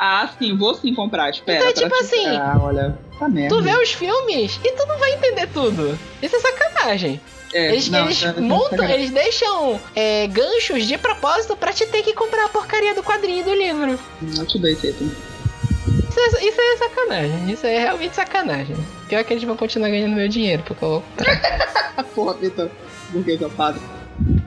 [0.04, 1.30] Ah, sim, vou sim comprar.
[1.30, 1.60] Espera.
[1.60, 3.56] Então, tipo assim, ah, olha, tá merda.
[3.56, 5.96] Tu vê os filmes e tu não vai entender tudo.
[6.20, 7.22] Isso é sacanagem.
[7.54, 12.02] É, eles, não, eles é, montam, eles deixam é, ganchos de propósito pra te ter
[12.02, 14.00] que comprar a porcaria do quadrinho do livro.
[14.20, 15.04] Não te dei, Teto.
[15.04, 17.52] Isso, é, isso é sacanagem.
[17.52, 18.76] Isso é realmente sacanagem.
[19.08, 22.04] Pior que eles vão continuar ganhando meu dinheiro, porque eu vou comprar.
[22.16, 22.72] Porra, Vitor.
[23.10, 23.80] Burguês safado.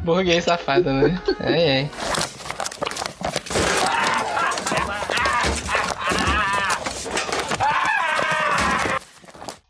[0.03, 1.23] Burguês safado, né?
[1.41, 1.91] É, é.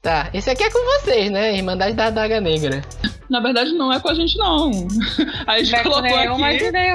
[0.04, 1.56] Tá, esse aqui é com vocês, né?
[1.56, 2.82] Irmandade da Daga Negra.
[3.30, 4.70] Na verdade, não é com a gente, não.
[5.48, 6.40] A gente não colocou é aqui.
[6.40, 6.90] Mas nem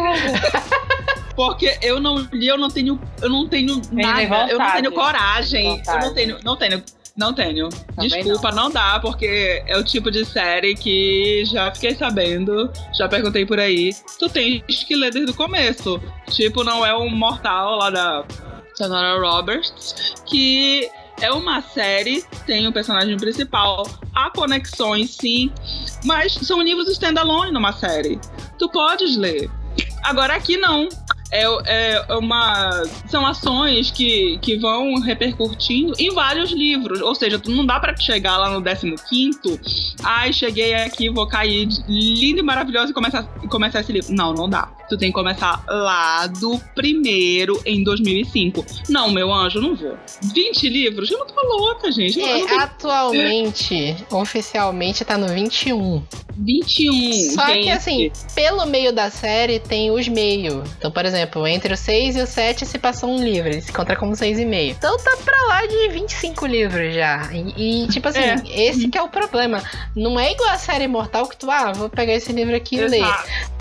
[1.36, 4.92] Porque eu não li, eu não tenho, eu não tenho nada, vontade, eu não tenho
[4.92, 6.84] coragem, eu não tenho, não tenho
[7.18, 7.68] não tenho.
[7.96, 8.66] Também Desculpa, não.
[8.66, 8.72] não.
[8.72, 13.92] dá, porque é o tipo de série que já fiquei sabendo, já perguntei por aí.
[14.18, 16.00] Tu tens que ler desde o começo.
[16.30, 18.24] Tipo, não é um mortal lá da
[18.76, 20.90] Sonora Roberts, que
[21.22, 25.52] é uma série, tem o um personagem principal, há conexões sim,
[26.06, 28.20] mas são livros standalone numa série.
[28.58, 29.50] Tu podes ler.
[30.04, 30.88] Agora aqui não
[31.32, 31.44] é,
[32.08, 32.84] é uma.
[33.08, 37.02] São ações que, que vão repercutindo em vários livros.
[37.02, 39.40] Ou seja, não dá para chegar lá no 15.
[40.04, 44.14] Ai, cheguei aqui, vou cair lindo e maravilhoso e começar, começar esse livro.
[44.14, 44.70] Não, não dá.
[44.90, 48.66] Tu tem que começar lá do primeiro em 2005.
[48.90, 49.96] Não, meu anjo, não vou.
[50.34, 51.12] 20 livros?
[51.12, 52.20] Eu não tô louca, gente.
[52.20, 52.60] É, tenho...
[52.60, 56.04] atualmente, oficialmente tá no 21.
[56.40, 57.36] 21.
[57.36, 57.64] Só gente.
[57.64, 60.70] que assim, pelo meio da série tem os meios.
[60.78, 63.72] Então, por exemplo, entre o 6 e o 7 se passou um livro, ele se
[63.72, 64.76] conta como 6,5.
[64.78, 67.30] Então tá pra lá de 25 livros já.
[67.34, 68.42] E, e tipo assim, é.
[68.48, 69.62] esse que é o problema.
[69.96, 72.88] Não é igual a série Imortal que tu, ah, vou pegar esse livro aqui e
[72.88, 73.06] ler.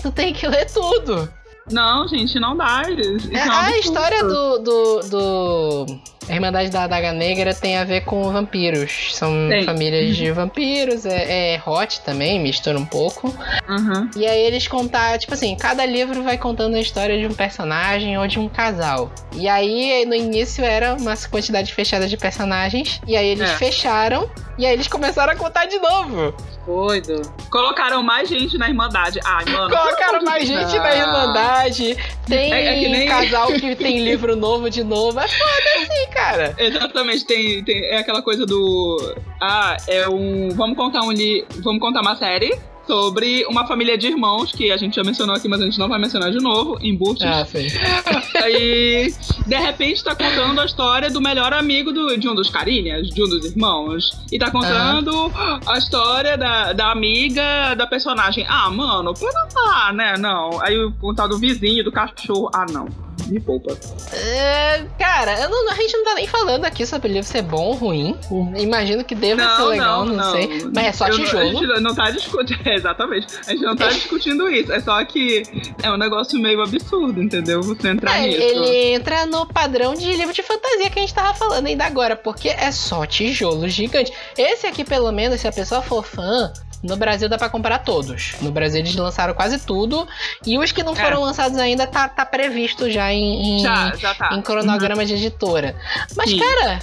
[0.01, 1.31] Tu tem que ler tudo.
[1.71, 2.83] Não, gente, não dá.
[2.89, 5.85] Isso é, é a história do, do, do
[6.29, 9.15] a Irmandade da Adaga Negra tem a ver com vampiros.
[9.15, 9.65] São Sim.
[9.65, 13.27] famílias de vampiros, é, é hot também, mistura um pouco.
[13.67, 14.09] Uhum.
[14.15, 18.17] E aí eles contar, tipo assim, cada livro vai contando a história de um personagem
[18.17, 19.11] ou de um casal.
[19.33, 23.55] E aí no início era uma quantidade fechada de personagens, e aí eles é.
[23.55, 26.35] fecharam, e aí eles começaram a contar de novo.
[26.65, 27.21] Doido.
[27.49, 29.19] Colocaram mais gente na Irmandade.
[29.25, 29.75] Ai, mano.
[29.75, 31.97] Colocaram mais gente na Irmandade.
[32.27, 33.07] Tem é, é nem...
[33.07, 35.19] casal que tem livro novo de novo.
[35.19, 36.55] É foda assim, cara.
[36.57, 39.15] Exatamente, tem, tem é aquela coisa do.
[39.41, 40.49] Ah, é um.
[40.49, 41.45] Vamos contar um li...
[41.63, 45.47] Vamos contar uma série sobre uma família de irmãos, que a gente já mencionou aqui,
[45.47, 47.23] mas a gente não vai mencionar de novo, embustes.
[47.23, 47.67] Ah, sim.
[48.41, 49.13] Aí,
[49.45, 53.23] de repente, tá contando a história do melhor amigo do, de um dos carinhas, de
[53.23, 54.19] um dos irmãos.
[54.31, 55.59] E tá contando uhum.
[55.67, 58.43] a história da, da amiga da personagem.
[58.49, 60.17] Ah, mano, pera lá, né?
[60.17, 60.59] Não.
[60.59, 62.49] Aí o tal do vizinho, do cachorro.
[62.51, 63.77] Ah, não me poupa.
[64.13, 67.67] É, cara, não, a gente não tá nem falando aqui sobre o livro ser bom
[67.67, 68.17] ou ruim.
[68.57, 70.65] Imagino que deva não, ser legal, não, não, sei.
[70.73, 71.43] Mas é só eu, tijolo.
[71.43, 72.59] A gente não tá discutindo.
[72.67, 73.27] É, exatamente.
[73.47, 74.71] A gente não tá discutindo isso.
[74.71, 75.43] É só que
[75.81, 77.61] é um negócio meio absurdo, entendeu?
[77.61, 78.41] Você entrar é, nisso.
[78.41, 82.15] Ele entra no padrão de livro de fantasia que a gente tava falando ainda agora,
[82.15, 84.11] porque é só tijolo gigante.
[84.37, 88.35] Esse aqui, pelo menos, se a pessoa for fã, no Brasil dá para comprar todos.
[88.41, 90.07] No Brasil eles lançaram quase tudo.
[90.45, 91.25] E os que não foram é.
[91.25, 94.29] lançados ainda tá, tá previsto já em, em, já, já tá.
[94.33, 95.07] em cronograma uhum.
[95.07, 95.75] de editora.
[96.15, 96.39] Mas, Sim.
[96.39, 96.79] cara,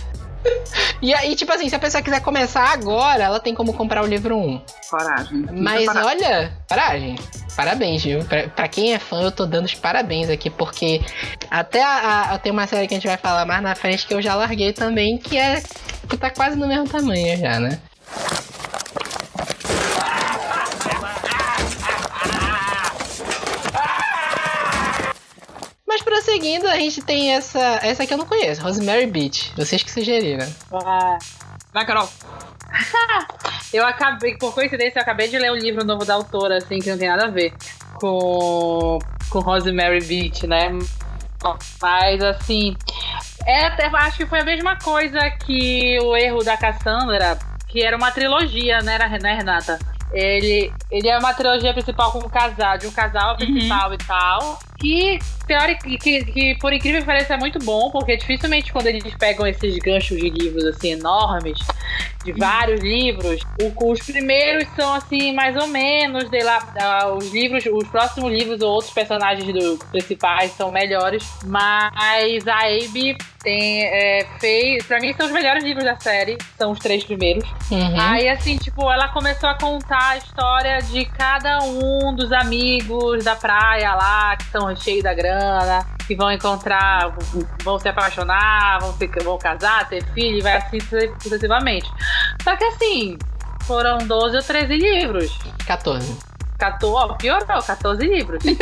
[1.01, 4.07] e aí, tipo assim, se a pessoa quiser começar agora, ela tem como comprar o
[4.07, 4.63] livro 1.
[4.91, 5.47] Coragem.
[5.53, 7.17] Mas olha, coragem.
[7.57, 8.23] Parabéns, viu?
[8.25, 11.01] Pra, pra, quem é fã, eu tô dando os parabéns aqui, porque
[11.51, 14.13] até a, a, tem uma série que a gente vai falar mais na frente que
[14.13, 15.63] eu já larguei também, que é.
[16.07, 17.81] que tá quase no mesmo tamanho já, né?
[26.27, 27.61] Mas prosseguindo, a gente tem essa.
[27.83, 29.53] Essa aqui eu não conheço, Rosemary Beach.
[29.57, 30.47] Vocês que sugeriram.
[30.73, 31.19] Ah.
[31.73, 32.09] Vai, Carol.
[33.73, 36.91] eu acabei, por coincidência, eu acabei de ler um livro novo da autora, assim, que
[36.91, 37.55] não tem nada a ver
[37.95, 38.99] com,
[39.31, 40.71] com Rosemary Beach, né?
[41.81, 42.77] Mas assim,
[43.47, 47.97] é, até, acho que foi a mesma coisa que o erro da Cassandra, que era
[47.97, 49.79] uma trilogia, né, né Renata?
[50.13, 53.37] Ele, ele é uma trilogia principal com um casal, de um casal uhum.
[53.37, 53.95] principal uhum.
[53.95, 54.59] e tal.
[54.79, 59.15] Que, teórico, que, que, por incrível que pareça, é muito bom, porque dificilmente quando eles
[59.17, 61.59] pegam esses ganchos de livros assim enormes,
[62.25, 67.65] de vários livros, o, os primeiros são assim, mais ou menos, de lá, os livros,
[67.67, 74.27] os próximos livros ou outros personagens do, principais são melhores, mas a Abe tem é,
[74.41, 77.49] fez, pra mim são os melhores livros da série, são os três primeiros.
[77.71, 78.01] Uhum.
[78.01, 83.37] Aí assim, tipo, ela começou a contar a história de cada um dos amigos da
[83.37, 85.36] praia lá, que são cheios da grana,
[86.07, 87.13] que vão encontrar,
[87.63, 90.79] vão se apaixonar, vão, se, vão casar, ter filho, e vai assim
[91.21, 91.91] sucessivamente.
[92.43, 93.19] Só que assim,
[93.63, 95.39] foram 12 ou 13 livros.
[95.67, 96.17] 14.
[96.59, 98.43] 14, ó, piorou, 14 livros.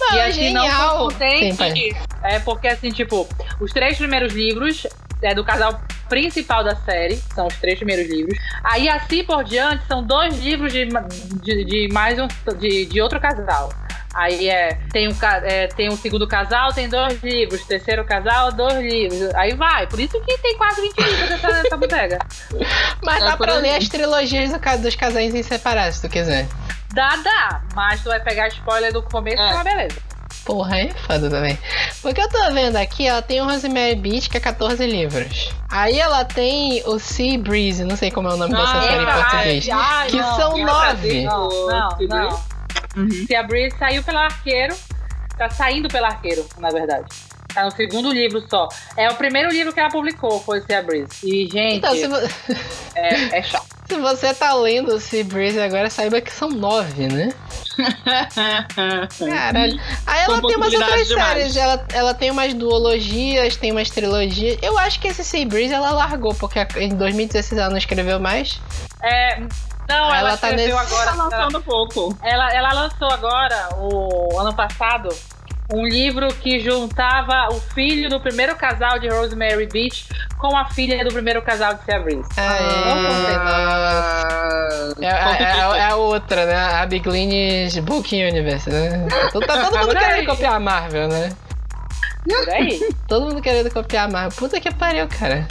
[0.00, 0.98] Não, e assim, genial.
[0.98, 1.96] não contente.
[2.22, 3.28] É porque assim, tipo,
[3.60, 4.86] os três primeiros livros
[5.22, 5.78] é do casal
[6.08, 8.38] principal da série, são os três primeiros livros.
[8.64, 12.28] Aí assim por diante são dois livros de, de, de mais um
[12.58, 13.70] de, de outro casal.
[14.16, 15.14] Aí é tem, um,
[15.44, 17.62] é, tem um segundo casal, tem dois livros.
[17.64, 19.34] Terceiro casal, dois livros.
[19.34, 19.86] Aí vai.
[19.86, 22.18] Por isso que tem quase 20 livros nessa, nessa bodega.
[23.04, 24.50] Mas é, dá pra ler as trilogias
[24.80, 26.46] dos casais em separado, se tu quiser.
[26.94, 27.60] Dá, dá.
[27.74, 29.52] Mas tu vai pegar spoiler do começo, É.
[29.52, 29.96] tá beleza.
[30.46, 31.58] Porra, é foda também.
[32.00, 35.50] Porque eu tô vendo aqui, ela tem o Rosemary Beach, que é 14 livros.
[35.70, 38.94] Aí ela tem o Sea Breeze, não sei como é o nome dessa Ah, série
[38.96, 39.68] em epa, português.
[39.72, 40.36] ai, que não.
[40.36, 41.22] são vai nove.
[41.24, 42.55] Não, não, não.
[42.96, 43.26] Uhum.
[43.26, 44.74] Se a Breeze saiu pelo arqueiro,
[45.36, 47.06] tá saindo pelo arqueiro, na verdade.
[47.54, 48.68] Tá no segundo livro só.
[48.96, 51.08] É o primeiro livro que ela publicou, foi Sea Breeze.
[51.24, 52.16] E, gente, Então, se, vo-
[52.94, 53.66] é, é chato.
[53.88, 57.32] se você tá lendo Sea Breeze agora, saiba que são nove, né?
[59.18, 59.80] Caralho.
[60.06, 61.28] Aí ela tem umas outras demais.
[61.38, 61.56] séries.
[61.56, 64.58] Ela, ela tem umas duologias, tem umas trilogias.
[64.62, 68.60] Eu acho que esse Sea Breeze ela largou, porque em 2016 ela não escreveu mais.
[69.02, 69.40] É,
[69.88, 71.10] não, Ela ela, tá escreveu nesse- agora.
[71.10, 72.18] Tá lançando pouco.
[72.22, 75.08] Ela, ela lançou agora, o ano passado,
[75.72, 80.06] um livro que juntava o filho do primeiro casal de Rosemary Beach
[80.38, 82.28] com a filha do primeiro casal de Sea Breeze.
[82.36, 82.56] Ah,
[85.00, 86.54] É, é, é, é a outra, né?
[86.56, 89.06] A Big Lineage Book Universe, né?
[89.28, 91.32] Então tá todo mundo querendo copiar a Marvel, né?
[92.28, 92.80] Por aí.
[93.08, 94.32] Todo mundo querendo copiar a Marvel.
[94.38, 95.46] Puta que pariu, cara.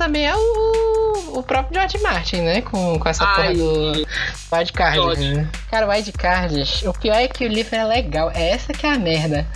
[0.00, 2.62] Também é o, o próprio George Martin, né?
[2.62, 3.54] Com, com essa porra Ai.
[3.54, 4.06] do
[4.50, 5.34] Wildcards, George.
[5.34, 5.48] né?
[5.70, 8.32] Cara, Wildcards, o pior é que o livro é legal.
[8.34, 9.46] É essa que é a merda.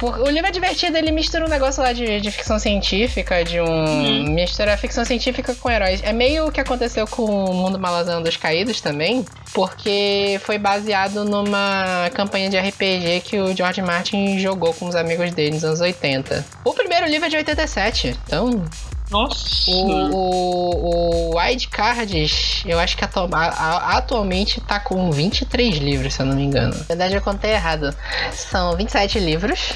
[0.00, 3.60] Por- o livro é divertido, ele mistura um negócio lá de, de ficção científica, de
[3.60, 4.24] um.
[4.32, 6.00] Mistura ficção científica com heróis.
[6.02, 11.24] É meio o que aconteceu com o Mundo Malazão dos Caídos também, porque foi baseado
[11.24, 15.80] numa campanha de RPG que o George Martin jogou com os amigos dele nos anos
[15.80, 16.44] 80.
[16.64, 18.64] O primeiro livro é de 87, então
[19.12, 19.70] Nossa.
[19.70, 26.14] o, o, o Wild Cards, eu acho que atu- a- atualmente tá com 23 livros,
[26.14, 26.74] se eu não me engano.
[26.74, 27.94] Na verdade, eu contei errado.
[28.32, 29.72] São 27 livros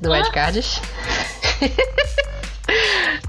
[0.00, 0.80] do Wild Cards.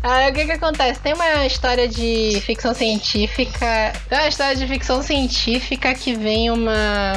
[0.03, 0.99] Aí o que que acontece?
[0.99, 3.93] Tem uma história de ficção científica.
[4.07, 7.13] Tem uma história de ficção científica que vem uma,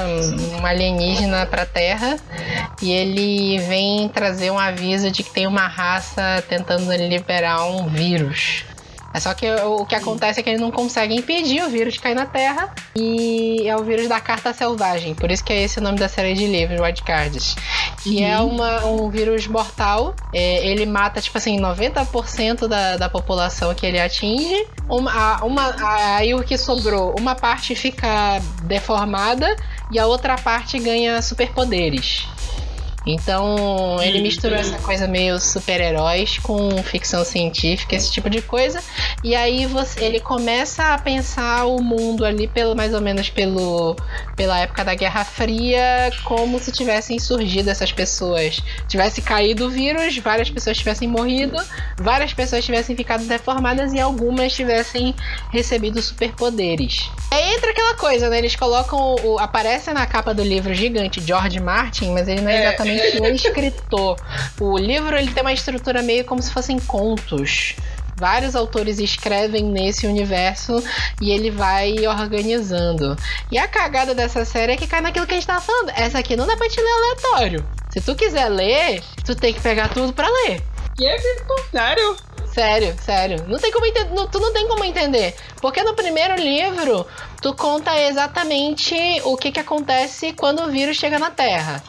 [0.59, 2.17] uma alienígena pra Terra
[2.81, 8.65] e ele vem trazer um aviso de que tem uma raça tentando liberar um vírus.
[9.13, 12.01] É só que o, que acontece é que ele não consegue impedir o vírus de
[12.01, 15.15] cair na Terra e é o vírus da carta selvagem.
[15.15, 17.57] Por isso que é esse o nome da série de livros, Wild Cards.
[18.03, 20.15] Que é uma, um vírus mortal.
[20.33, 24.67] É, ele mata, tipo assim, 90% da, da população que ele atinge.
[24.89, 25.75] Uma, uma,
[26.17, 29.57] aí o que sobrou, uma parte fica deformada
[29.91, 32.29] e a outra parte ganha superpoderes.
[33.09, 38.83] Então ele misturou essa coisa meio super-heróis com ficção científica, esse tipo de coisa.
[39.25, 43.97] E aí você, ele começa a pensar o mundo ali pelo mais ou menos pelo
[44.37, 50.17] pela época da Guerra Fria, como se tivessem surgido essas pessoas, tivesse caído o vírus,
[50.19, 51.57] várias pessoas tivessem morrido,
[51.97, 55.15] várias pessoas tivessem ficado deformadas e algumas tivessem
[55.51, 57.11] recebido superpoderes.
[57.31, 58.39] Aí entra aquela coisa, né?
[58.39, 62.59] Eles colocam o, aparece na capa do livro gigante George Martin, mas ele não é
[62.98, 62.98] É.
[63.07, 64.17] exatamente um escritor.
[64.61, 67.75] O livro ele tem uma estrutura meio como se fossem contos.
[68.17, 70.83] Vários autores escrevem nesse universo
[71.21, 73.17] e ele vai organizando.
[73.51, 75.91] E a cagada dessa série é que cai naquilo que a gente tava falando.
[75.95, 77.65] Essa aqui não dá pra te ler aleatório.
[77.91, 80.61] Se tu quiser ler, tu tem que pegar tudo pra ler.
[80.97, 81.17] Que é?
[81.71, 82.17] Sério?
[82.53, 83.45] Sério, sério.
[83.47, 84.13] Não tem como entender.
[84.13, 85.37] não- tu não tem como entender.
[85.61, 87.07] Porque no primeiro livro,
[87.41, 91.81] tu conta exatamente o que, que acontece quando o vírus chega na Terra.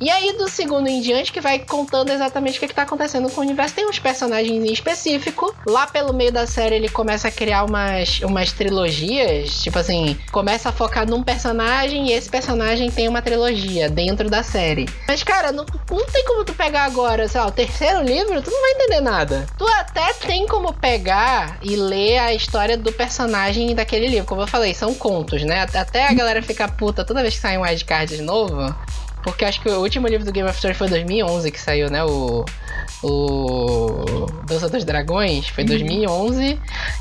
[0.00, 3.28] E aí, do segundo em diante, que vai contando exatamente o que, que tá acontecendo
[3.30, 3.74] com o universo.
[3.74, 5.52] Tem uns personagens em específico.
[5.66, 9.60] Lá pelo meio da série, ele começa a criar umas, umas trilogias.
[9.60, 14.44] Tipo assim, começa a focar num personagem e esse personagem tem uma trilogia dentro da
[14.44, 14.88] série.
[15.08, 18.52] Mas, cara, não, não tem como tu pegar agora, sei lá, o terceiro livro, tu
[18.52, 19.46] não vai entender nada.
[19.58, 24.26] Tu até tem como pegar e ler a história do personagem daquele livro.
[24.26, 25.66] Como eu falei, são contos, né?
[25.74, 28.72] Até a galera ficar puta toda vez que sai um wildcard de novo.
[29.30, 32.04] Porque acho que o último livro do Game of Thrones foi 2011 que saiu, né?
[32.04, 32.44] O.
[33.02, 34.26] O.
[34.46, 36.58] Dança dos Dragões foi 2011.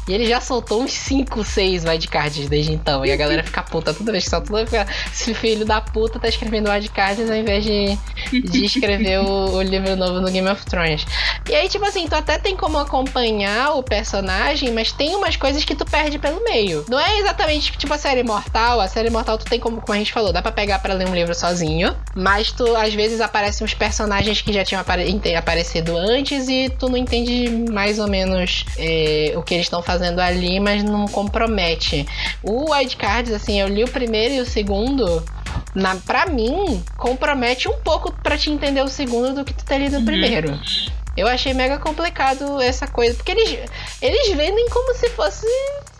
[0.07, 3.05] E ele já soltou uns 5, 6 wildcards desde então.
[3.05, 4.47] E a galera fica puta toda vez que solta.
[4.47, 7.97] Toda vez que fica, Esse filho da puta tá escrevendo wildcards ao invés de,
[8.31, 11.05] de escrever o, o livro novo no Game of Thrones.
[11.49, 15.63] E aí, tipo assim, tu até tem como acompanhar o personagem, mas tem umas coisas
[15.63, 16.85] que tu perde pelo meio.
[16.89, 18.79] Não é exatamente tipo a série Imortal.
[18.79, 21.07] A série Imortal tu tem como, como a gente falou, dá pra pegar pra ler
[21.07, 21.95] um livro sozinho.
[22.17, 26.89] Mas tu às vezes aparecem uns personagens que já tinham apare aparecido antes e tu
[26.89, 32.07] não entende mais ou menos é, o que eles estão fazendo ali, mas não compromete.
[32.41, 35.23] O Wildcards, assim, eu li o primeiro e o segundo.
[35.75, 39.77] Na, pra mim, compromete um pouco para te entender o segundo do que tu ter
[39.77, 40.05] lido o uhum.
[40.05, 40.59] primeiro.
[41.15, 43.59] Eu achei mega complicado essa coisa, porque eles,
[44.01, 45.45] eles vendem como se fosse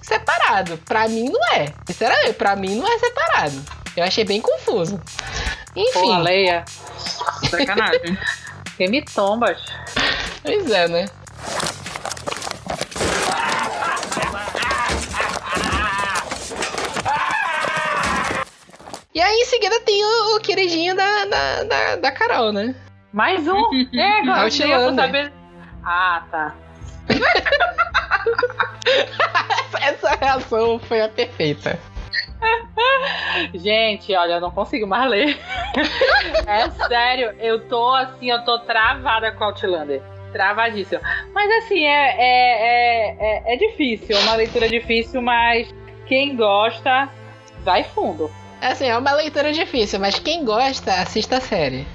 [0.02, 0.78] separado.
[0.80, 1.68] Pra mim não é.
[1.86, 3.87] Sinceramente, pra mim não é separado.
[3.98, 5.02] Eu achei bem confuso.
[5.76, 5.92] Enfim.
[5.92, 6.64] Pô, Leia.
[7.50, 8.16] Sacanagem.
[8.78, 9.60] Quem me tombas?
[10.44, 11.06] Pois é, né?
[19.16, 22.76] E aí em seguida tem o, o queridinho da, da, da, da Carol, né?
[23.12, 23.64] Mais um?
[23.98, 25.34] É, agora eu saber.
[25.84, 26.56] Ah, tá.
[29.82, 31.80] Essa reação foi a perfeita.
[33.54, 35.40] Gente, olha, eu não consigo mais ler.
[36.48, 40.02] é sério, eu tô assim, eu tô travada com Outlander.
[40.32, 41.02] Travadíssima.
[41.34, 45.74] Mas assim, é, é, é, é, é difícil, é uma leitura difícil, mas
[46.06, 47.10] quem gosta,
[47.64, 48.30] vai fundo.
[48.62, 51.86] Assim, é uma leitura difícil, mas quem gosta, assista a série.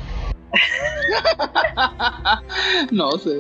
[2.92, 3.38] Nossa.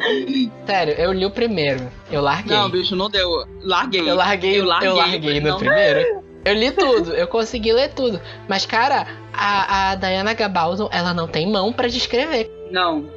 [0.66, 1.88] Sério, eu li o primeiro.
[2.10, 2.56] Eu larguei.
[2.56, 3.46] Não, bicho, não deu.
[3.62, 4.00] Larguei.
[4.00, 5.58] Eu larguei, eu larguei, eu larguei no não.
[5.58, 6.21] primeiro.
[6.44, 8.20] Eu li tudo, eu consegui ler tudo.
[8.48, 12.50] Mas, cara, a, a Diana Gabaldon, ela não tem mão para descrever.
[12.70, 13.08] Não.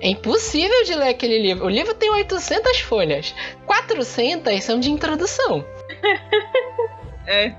[0.00, 1.66] É impossível de ler aquele livro.
[1.66, 3.34] O livro tem 800 folhas.
[3.66, 5.64] 400 são de introdução.
[7.26, 7.52] É.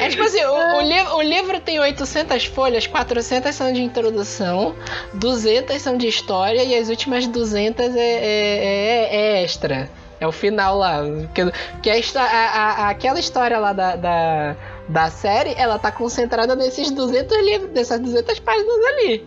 [0.00, 4.74] É tipo assim, o, o, li o, livro tem 800 folhas, 400 são de introdução,
[5.14, 9.88] 200 são de história e as últimas 200 é, é, é, é extra.
[10.20, 10.98] É o final lá.
[11.34, 11.50] Que,
[11.82, 14.56] que a, a, a, aquela história lá da, da,
[14.88, 19.26] da, série, ela tá concentrada nesses 200 livros, nessas 200 páginas ali.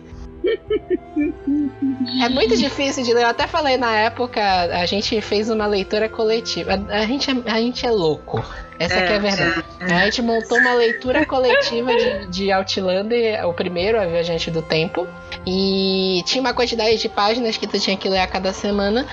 [2.22, 3.22] É muito difícil de ler.
[3.22, 6.72] Eu até falei na época, a gente fez uma leitura coletiva.
[6.88, 8.44] A gente é, a gente é louco.
[8.78, 9.64] Essa é, é a verdade.
[9.80, 9.92] É.
[9.94, 15.06] A gente montou uma leitura coletiva de, de Outlander, o primeiro, A Viajante do Tempo.
[15.46, 19.06] E tinha uma quantidade de páginas que tu tinha que ler a cada semana.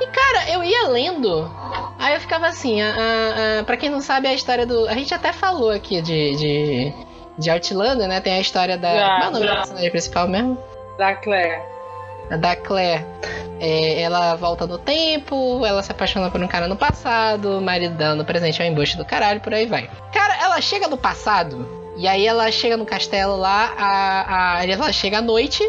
[0.00, 1.50] E, cara, eu ia lendo.
[1.98, 4.86] Aí eu ficava assim, a, a, a, pra quem não sabe, a história do.
[4.86, 6.92] A gente até falou aqui de, de,
[7.38, 8.20] de Outlander, né?
[8.20, 8.90] Tem a história da.
[8.90, 10.58] Qual é o nome da personagem principal mesmo?
[10.96, 11.62] Da Claire.
[12.40, 13.04] Da Claire.
[13.58, 17.94] É, ela volta no tempo, ela se apaixona por um cara no passado, o marido
[17.94, 19.88] dela no presente é um embuste do caralho, por aí vai.
[20.12, 21.66] Cara, ela chega no passado,
[21.96, 25.66] e aí ela chega no castelo lá, a, a, ela chega à noite,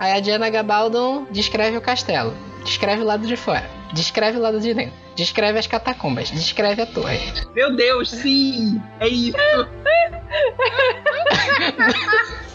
[0.00, 4.58] aí a Diana Gabaldon descreve o castelo, descreve o lado de fora, descreve o lado
[4.58, 7.20] de dentro, descreve as catacumbas, descreve a torre.
[7.54, 8.82] Meu Deus, sim!
[8.98, 9.36] É isso!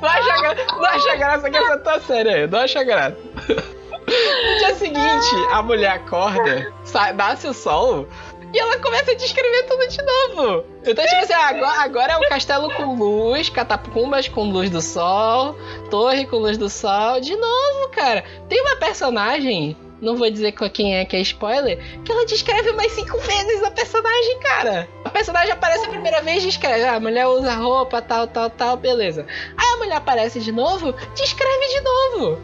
[0.00, 0.54] Não acha, gra...
[0.72, 3.16] não acha graça que essa tua série aí, não acha graça.
[4.06, 8.06] No dia seguinte, a mulher acorda, sai, nasce o sol,
[8.52, 10.64] e ela começa a descrever tudo de novo.
[10.84, 15.56] Então, tipo assim, agora, agora é o castelo com luz, catacumbas com luz do sol,
[15.90, 17.20] torre com luz do sol.
[17.20, 18.24] De novo, cara.
[18.48, 22.92] Tem uma personagem não vou dizer quem é que é spoiler, que ela descreve mais
[22.92, 24.88] cinco vezes a personagem, cara.
[25.04, 28.76] A personagem aparece a primeira vez descreve, ah, a mulher usa roupa, tal, tal, tal,
[28.76, 29.26] beleza.
[29.56, 32.42] Aí a mulher aparece de novo, descreve de novo.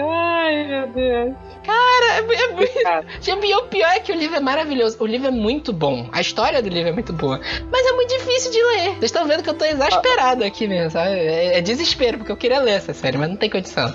[0.00, 1.34] Ai, meu Deus.
[1.64, 2.68] Cara, é, é muito.
[3.48, 4.96] E o pior é que o livro é maravilhoso.
[5.00, 6.08] O livro é muito bom.
[6.12, 7.40] A história do livro é muito boa.
[7.70, 8.90] Mas é muito difícil de ler.
[8.90, 11.10] Vocês estão vendo que eu tô exasperado aqui mesmo, sabe?
[11.10, 13.94] É, é desespero, porque eu queria ler essa série, mas não tem condição.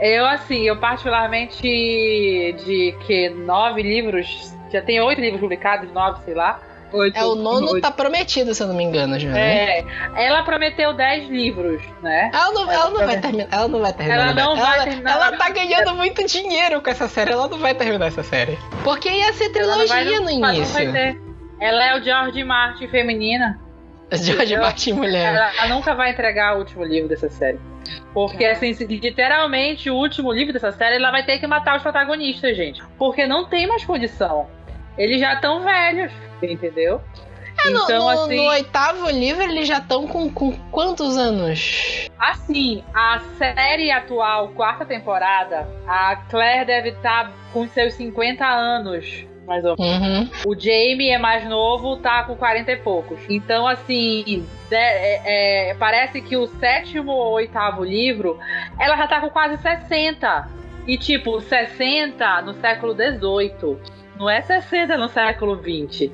[0.00, 6.34] Eu, assim, eu particularmente de que nove livros, já tem oito livros publicados, nove, sei
[6.34, 6.60] lá.
[6.92, 7.80] Oito, é, o nono oito.
[7.80, 9.30] tá prometido, se eu não me engano, já.
[9.30, 9.78] Né?
[9.78, 9.84] É,
[10.16, 12.30] ela prometeu dez livros, né?
[12.32, 13.48] Ela não, ela, ela não vai terminar.
[13.50, 14.22] Ela não vai terminar.
[14.22, 15.10] Ela não vai terminar.
[15.10, 17.32] Ela tá ganhando muito dinheiro com essa série.
[17.32, 18.58] Ela não vai terminar essa série.
[18.84, 20.80] Porque ia ser trilogia vai, no início.
[21.60, 23.58] Ela é o George Martin feminina.
[24.12, 25.34] George Martin mulher.
[25.34, 27.58] Ela, ela nunca vai entregar o último livro dessa série.
[28.12, 32.56] Porque, assim, literalmente, o último livro dessa série, ela vai ter que matar os protagonistas,
[32.56, 32.82] gente.
[32.98, 34.46] Porque não tem mais condição.
[34.96, 36.12] Eles já estão velhos,
[36.42, 37.00] entendeu?
[37.64, 42.08] É, então, no, assim, no oitavo livro, eles já estão com, com quantos anos?
[42.18, 49.26] Assim, a série atual, quarta temporada, a Claire deve estar tá com seus 50 anos
[49.46, 50.08] mais ou menos.
[50.08, 50.52] Uhum.
[50.52, 53.20] O Jamie é mais novo, tá com 40 e poucos.
[53.28, 58.38] Então, assim, é, é, parece que o sétimo ou oitavo livro,
[58.78, 60.48] ela já tá com quase 60.
[60.86, 63.78] E, tipo, 60 no século XVIII.
[64.22, 66.08] Não é 60 no século XX.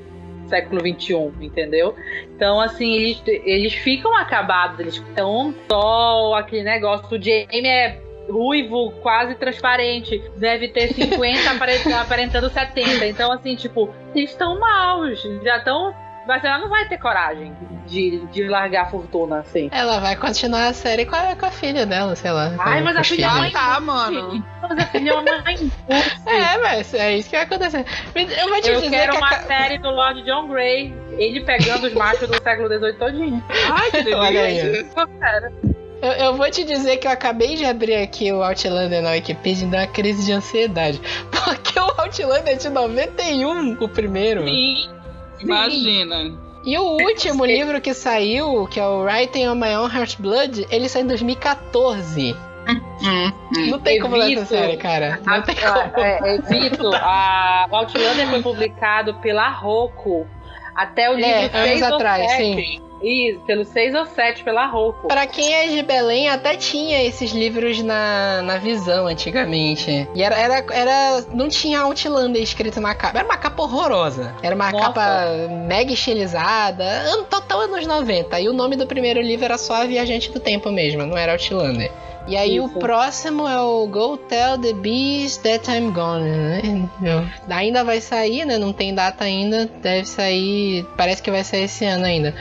[0.47, 1.95] século XXI, entendeu?
[2.35, 7.05] Então, assim, eles, eles ficam acabados, eles estão só aquele negócio.
[7.15, 10.19] O Jamie é ruivo, quase transparente.
[10.37, 11.51] Deve ter 50
[12.01, 13.05] aparentando 70.
[13.05, 15.21] Então, assim, tipo, eles estão maus.
[15.43, 15.93] Já estão.
[16.29, 17.57] Mas ela não vai ter coragem
[17.87, 19.67] de, de largar a fortuna, assim.
[19.71, 22.53] Ela vai continuar a série com a, com a filha dela, sei lá.
[22.59, 23.51] Ai, mas a filha é mãe.
[23.51, 24.45] Tá, mano.
[24.61, 25.71] Mas a filha é uma mãe.
[25.89, 27.83] é, mas é isso que vai acontecer.
[28.13, 29.41] Eu vou te Eu dizer quero que uma a...
[29.41, 30.93] série do Lord John Grey.
[31.17, 33.43] Ele pegando os machos do século XVIII todinho.
[33.49, 34.87] Ai, que delícia.
[34.95, 35.09] Eu.
[35.99, 39.65] Eu, eu vou te dizer que eu acabei de abrir aqui o Outlander na Wikipedia
[39.65, 41.01] e deu uma crise de ansiedade.
[41.31, 44.45] Porque o Outlander é de 91, o primeiro.
[44.45, 44.98] Sim.
[45.41, 46.37] Imagina.
[46.65, 50.67] E o último livro que saiu, que é o Writing on My Own Heart's Blood,
[50.69, 52.35] ele saiu em 2014.
[52.67, 53.31] Hum, hum.
[53.71, 54.41] Não tem como ler Evito.
[54.41, 55.19] essa série, cara.
[55.25, 56.05] Não tem A- como.
[56.05, 60.27] é, é, Vito, a o Outlander foi publicado pela Rocco
[60.75, 62.43] até o livro É, 6 anos atrás, 7.
[62.55, 62.81] sim.
[63.01, 65.07] Isso, pelo 6 ou 7 pela Rocco.
[65.07, 70.07] Pra quem é de Belém, até tinha esses livros na, na visão antigamente.
[70.13, 71.23] E era, era, era.
[71.33, 73.17] Não tinha Outlander escrito na capa.
[73.19, 74.33] Era uma capa horrorosa.
[74.43, 74.85] Era uma Nossa.
[74.85, 75.25] capa
[75.67, 76.83] mega estilizada.
[76.83, 78.39] ano- Total anos 90.
[78.39, 81.31] E o nome do primeiro livro era só A Viajante do Tempo mesmo, não era
[81.33, 81.91] Outlander.
[82.29, 82.65] E aí Isso.
[82.67, 86.61] o próximo é o Go Tell the Bees That I'm Gone, né?
[87.01, 88.57] Eu- Ainda vai sair, né?
[88.57, 89.65] Não tem data ainda.
[89.81, 90.85] Deve sair.
[90.95, 92.33] Parece que vai sair esse ano ainda.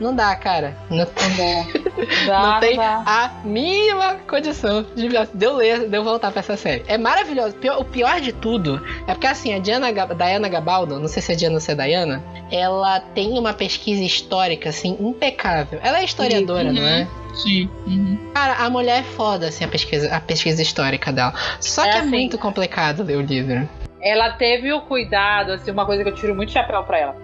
[0.00, 0.76] Não dá, cara.
[0.90, 1.06] Não,
[2.26, 3.02] Dá, não tem dá.
[3.06, 6.82] a mínima condição de, de eu ler, de eu voltar pra essa série.
[6.88, 7.54] É maravilhoso.
[7.78, 11.36] O pior de tudo é porque assim, a Diana, Diana Gabaldo, não sei se é
[11.36, 15.78] Diana ou se é Diana, ela tem uma pesquisa histórica, assim, impecável.
[15.82, 16.74] Ela é historiadora, Uhum.
[16.74, 17.06] não é?
[17.34, 17.68] Sim.
[17.86, 18.18] Uhum.
[18.34, 21.32] Cara, a mulher é foda, assim, a pesquisa, a pesquisa histórica dela.
[21.60, 22.08] Só É que é assim.
[22.10, 23.68] muito complicado ler o livro.
[24.02, 27.16] Ela teve o cuidado, assim, uma coisa que eu tiro muito chapéu pra ela.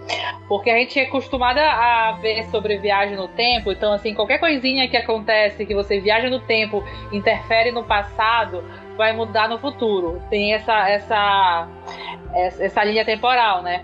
[0.46, 4.86] Porque a gente é acostumada a ver sobre viagem no tempo, então, assim, qualquer coisinha
[4.86, 8.62] que acontece, que você viaja no tempo, interfere no passado,
[8.94, 10.20] vai mudar no futuro.
[10.28, 11.66] Tem essa, essa,
[12.34, 13.82] essa, essa linha temporal, né?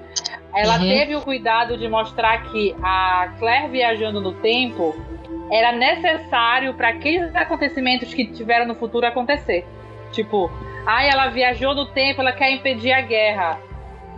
[0.55, 0.87] Ela Uhum.
[0.87, 4.95] teve o cuidado de mostrar que a Claire viajando no tempo
[5.53, 9.67] era necessário para aqueles acontecimentos que tiveram no futuro acontecer.
[10.11, 10.51] Tipo,
[10.87, 13.61] ai, ela viajou no tempo, ela quer impedir a guerra.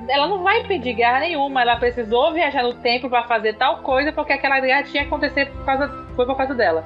[0.08, 4.12] Ela não vai impedir guerra nenhuma, ela precisou viajar no tempo para fazer tal coisa
[4.12, 6.84] porque aquela guerra tinha que acontecer por causa, foi por causa dela.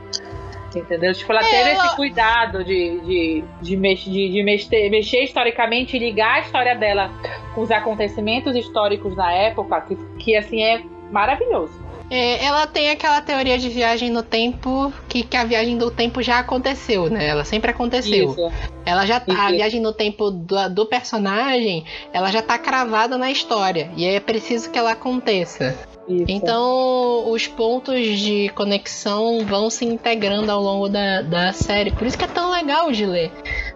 [0.74, 1.12] Entendeu?
[1.14, 5.96] Tipo, ela teve ela- esse cuidado de, de, de, mex- de, de mexer, mexer historicamente
[5.96, 7.10] e ligar a história dela
[7.54, 11.82] com os acontecimentos históricos na época, que, que assim é maravilhoso.
[12.10, 16.22] É, ela tem aquela teoria de viagem no tempo, que, que a viagem do tempo
[16.22, 17.26] já aconteceu, né?
[17.26, 18.30] Ela sempre aconteceu.
[18.30, 18.52] Isso.
[18.86, 23.30] Ela já tá, a viagem no tempo do, do personagem, ela já tá cravada na
[23.30, 23.90] história.
[23.94, 25.76] E aí é preciso que ela aconteça.
[26.08, 26.24] Isso.
[26.26, 31.90] Então, os pontos de conexão vão se integrando ao longo da, da série.
[31.90, 33.30] Por isso que é tão legal de ler.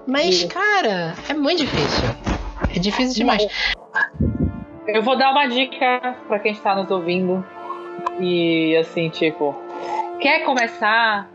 [0.07, 0.49] Mas, Isso.
[0.49, 2.09] cara, é muito difícil.
[2.75, 3.47] É difícil demais.
[4.89, 7.45] Eu vou dar uma dica pra quem está nos ouvindo.
[8.21, 9.55] E assim, tipo,
[10.21, 11.31] quer começar?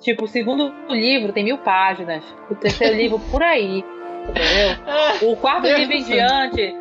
[0.00, 2.24] Tipo, o segundo livro tem mil páginas.
[2.50, 3.84] O terceiro livro por aí.
[4.28, 5.30] Entendeu?
[5.30, 6.76] O quarto Deus livro em diante,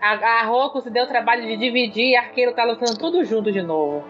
[0.00, 3.52] a, a Roku se deu o trabalho de dividir e Arqueiro tá lutando tudo junto
[3.52, 4.04] de novo.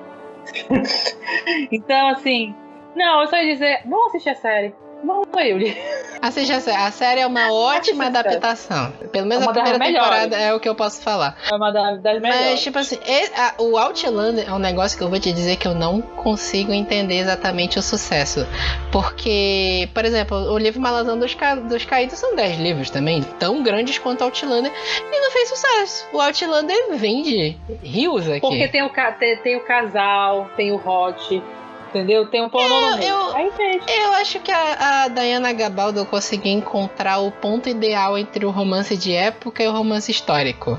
[1.72, 2.54] então, assim,
[2.94, 4.74] não, eu só ia dizer, vamos assistir a série.
[5.04, 5.80] Vamos ler o livro.
[6.20, 6.76] Assiste a série.
[6.76, 8.18] A série é uma ótima série.
[8.18, 8.92] adaptação.
[9.12, 10.02] Pelo menos É a primeira melhores.
[10.08, 11.36] temporada é o que eu posso falar.
[11.50, 12.46] É uma da- das melhores.
[12.50, 15.56] Mas, tipo assim, e- a- o Outlander é um negócio que eu vou te dizer
[15.56, 18.44] que eu não consigo entender exatamente o sucesso.
[18.90, 23.62] Porque, por exemplo, o livro Malazão dos, Ca- dos Caídos são 10 livros também, tão
[23.62, 26.06] grandes quanto o Outlander, e não fez sucesso.
[26.12, 28.40] O Outlander vende rios aqui.
[28.40, 31.40] Porque tem o, ca- tem, tem o casal, tem o hot,
[31.88, 32.26] entendeu?
[32.26, 33.08] Tem um pornô no meio.
[33.08, 33.82] eu- Aí fez.
[33.86, 38.96] Eu acho que a, a Diana Gabaldo conseguiu encontrar o ponto ideal entre o romance
[38.96, 40.78] de época e o romance histórico.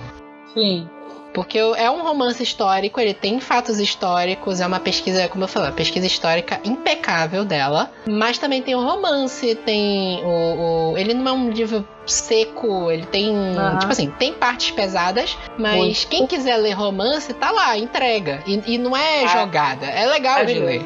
[0.54, 0.90] Sim.
[1.34, 5.70] Porque é um romance histórico, ele tem fatos históricos, é uma pesquisa, como eu falei,
[5.70, 7.92] uma pesquisa histórica impecável dela.
[8.08, 10.94] Mas também tem o romance, tem o.
[10.94, 13.36] o- ele não é um livro seco, ele tem.
[13.58, 13.78] Aham.
[13.80, 16.08] Tipo assim, tem partes pesadas, mas Muito.
[16.08, 18.44] quem quiser ler romance, tá lá, entrega.
[18.46, 20.86] E, e não é Ah, jogada, é legal de ler.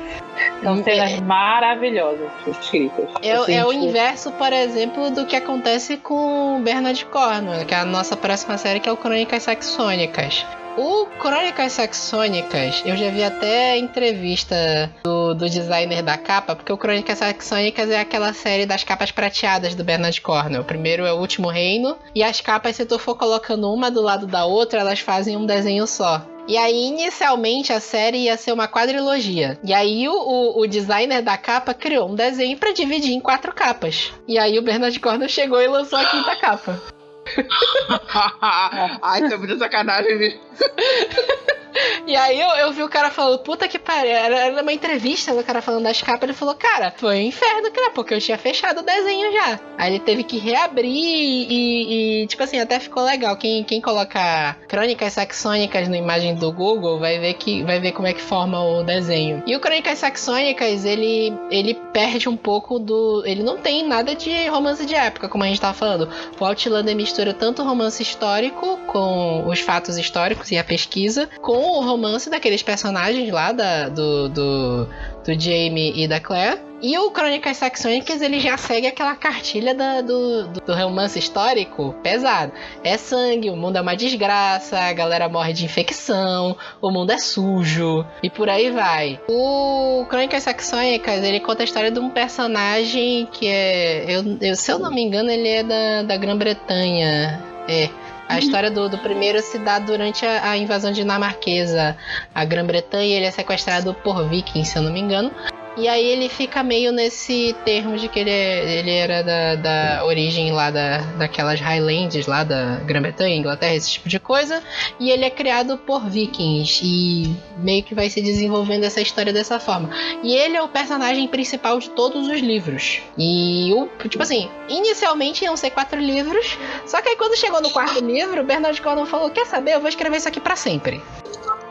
[0.64, 3.06] São É- cenas maravilhosas escritas.
[3.22, 7.78] É, Assim, é o inverso, por exemplo, do que acontece com Bernard Cornwell, que é
[7.78, 10.46] a nossa próxima série, que é o Crônicas Saxônicas.
[10.76, 14.56] O Crônicas Saxônicas, eu já vi até entrevista
[15.04, 19.76] do, do designer da capa, porque o Crônicas Saxônicas é aquela série das capas prateadas
[19.76, 20.62] do Bernard Cornwell.
[20.62, 24.02] O primeiro é o Último Reino, e as capas, se tu for colocando uma do
[24.02, 26.26] lado da outra, elas fazem um desenho só.
[26.48, 29.58] E aí, inicialmente, a série ia ser uma quadrilogia.
[29.64, 34.12] E aí, o, o designer da capa criou um desenho para dividir em quatro capas.
[34.28, 36.93] E aí, o Bernard Cornwell chegou e lançou a quinta capa.
[39.02, 40.40] Ai, tá muita sacanagem, bicho.
[42.06, 44.12] E aí eu, eu vi o cara falando, puta que pariu.
[44.12, 46.24] Era, uma entrevista do cara falando das capas.
[46.24, 49.60] Ele falou, cara, foi um inferno, cara, porque eu tinha fechado o desenho já.
[49.78, 53.36] Aí ele teve que reabrir e, e tipo assim, até ficou legal.
[53.38, 58.08] Quem, quem coloca crônicas saxônicas na imagem do Google vai ver que vai ver como
[58.08, 59.44] é que forma o desenho.
[59.46, 63.24] E o Crônicas Saxônicas, ele, ele perde um pouco do.
[63.26, 66.10] Ele não tem nada de romance de época, como a gente tava falando.
[66.40, 71.82] O Outlander mistura tanto romance histórico com os fatos históricos e a pesquisa, com o
[71.82, 74.88] romance daqueles personagens lá da, do, do,
[75.26, 76.60] do Jamie e da Claire.
[76.82, 82.52] E o Crônicas Saxônicas ele já segue aquela cartilha da, do, do, romance histórico pesado.
[82.84, 87.18] É sangue, o mundo é uma desgraça, a galera morre de infecção, o mundo é
[87.18, 89.18] sujo e por aí vai.
[89.30, 94.06] O Crônicas Saxônicas ele conta a história de um personagem que é.
[94.10, 97.42] Eu, eu se eu não me engano, ele é da, da Grã-Bretanha.
[97.70, 97.90] É.
[98.28, 101.98] A história do, do primeiro se dá durante a, a invasão dinamarquesa.
[102.34, 105.32] A Grã-Bretanha ele é sequestrado por vikings, se eu não me engano.
[105.76, 110.06] E aí ele fica meio nesse termo de que ele, é, ele era da, da
[110.06, 114.62] origem lá da, daquelas Highlands lá da Grã-Bretanha, Inglaterra, esse tipo de coisa.
[115.00, 119.60] E ele é criado por vikings e meio que vai se desenvolvendo essa história dessa
[119.60, 119.90] forma.
[120.22, 123.02] E ele é o personagem principal de todos os livros.
[123.18, 127.72] E o, tipo assim, inicialmente iam ser quatro livros, só que aí quando chegou no
[127.72, 129.74] quarto livro, o Bernard Gordon falou: "Quer saber?
[129.74, 131.02] Eu vou escrever isso aqui para sempre".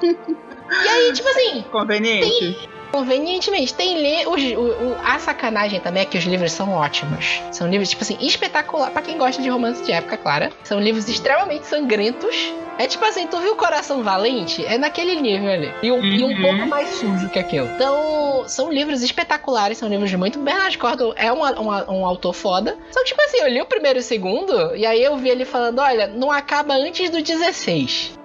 [0.73, 1.63] E aí, tipo assim.
[1.71, 2.31] Conveniente.
[2.31, 3.75] Tem, convenientemente.
[3.75, 7.41] Tem ler o, o, a sacanagem também é que os livros são ótimos.
[7.51, 8.91] São livros, tipo assim, espetacular.
[8.91, 10.53] para quem gosta de romance de época, claro.
[10.63, 12.53] São livros extremamente sangrentos.
[12.79, 14.65] É tipo assim, tu viu o Coração Valente?
[14.65, 15.73] É naquele nível ali.
[15.83, 16.05] E um, uhum.
[16.05, 16.43] e um uhum.
[16.43, 17.69] pouco mais sujo que aquilo.
[17.75, 20.39] Então, são livros espetaculares, são livros de muito.
[20.39, 22.77] Bernard Cordo é uma, uma, um autor foda.
[22.91, 25.29] Só que, tipo assim, eu li o primeiro e o segundo, e aí eu vi
[25.29, 28.22] ele falando: olha, não acaba antes do 16.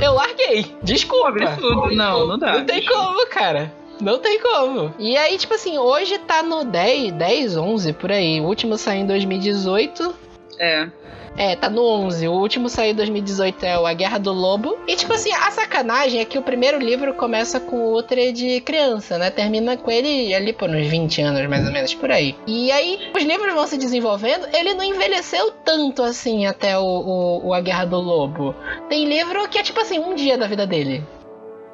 [0.00, 0.74] Eu larguei.
[0.82, 1.28] Desculpa.
[1.28, 1.94] Absurdo.
[1.94, 2.58] Não, não dá.
[2.58, 3.72] Não tem como, cara.
[4.00, 4.92] Não tem como.
[4.98, 8.40] E aí, tipo assim, hoje tá no 10, 10, 11 por aí.
[8.40, 10.14] O último saiu em 2018.
[10.58, 10.88] É.
[11.36, 12.28] É, tá no 11.
[12.28, 14.78] O último saiu em 2018 é o A Guerra do Lobo.
[14.86, 18.60] E, tipo assim, a sacanagem é que o primeiro livro começa com o Outre de
[18.60, 19.30] criança, né?
[19.30, 22.36] Termina com ele ali por uns 20 anos, mais ou menos, por aí.
[22.46, 24.46] E aí, os livros vão se desenvolvendo.
[24.54, 28.54] Ele não envelheceu tanto assim até o, o, o A Guerra do Lobo.
[28.88, 31.02] Tem livro que é, tipo assim, um dia da vida dele.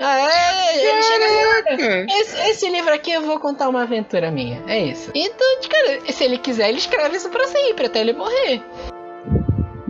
[0.02, 4.62] Ah, é, ele chega esse, esse, livro aqui eu vou contar uma aventura minha.
[4.66, 5.11] É isso.
[5.14, 8.62] Então, cara, se ele quiser, ele escreve isso pra sempre, até ele morrer.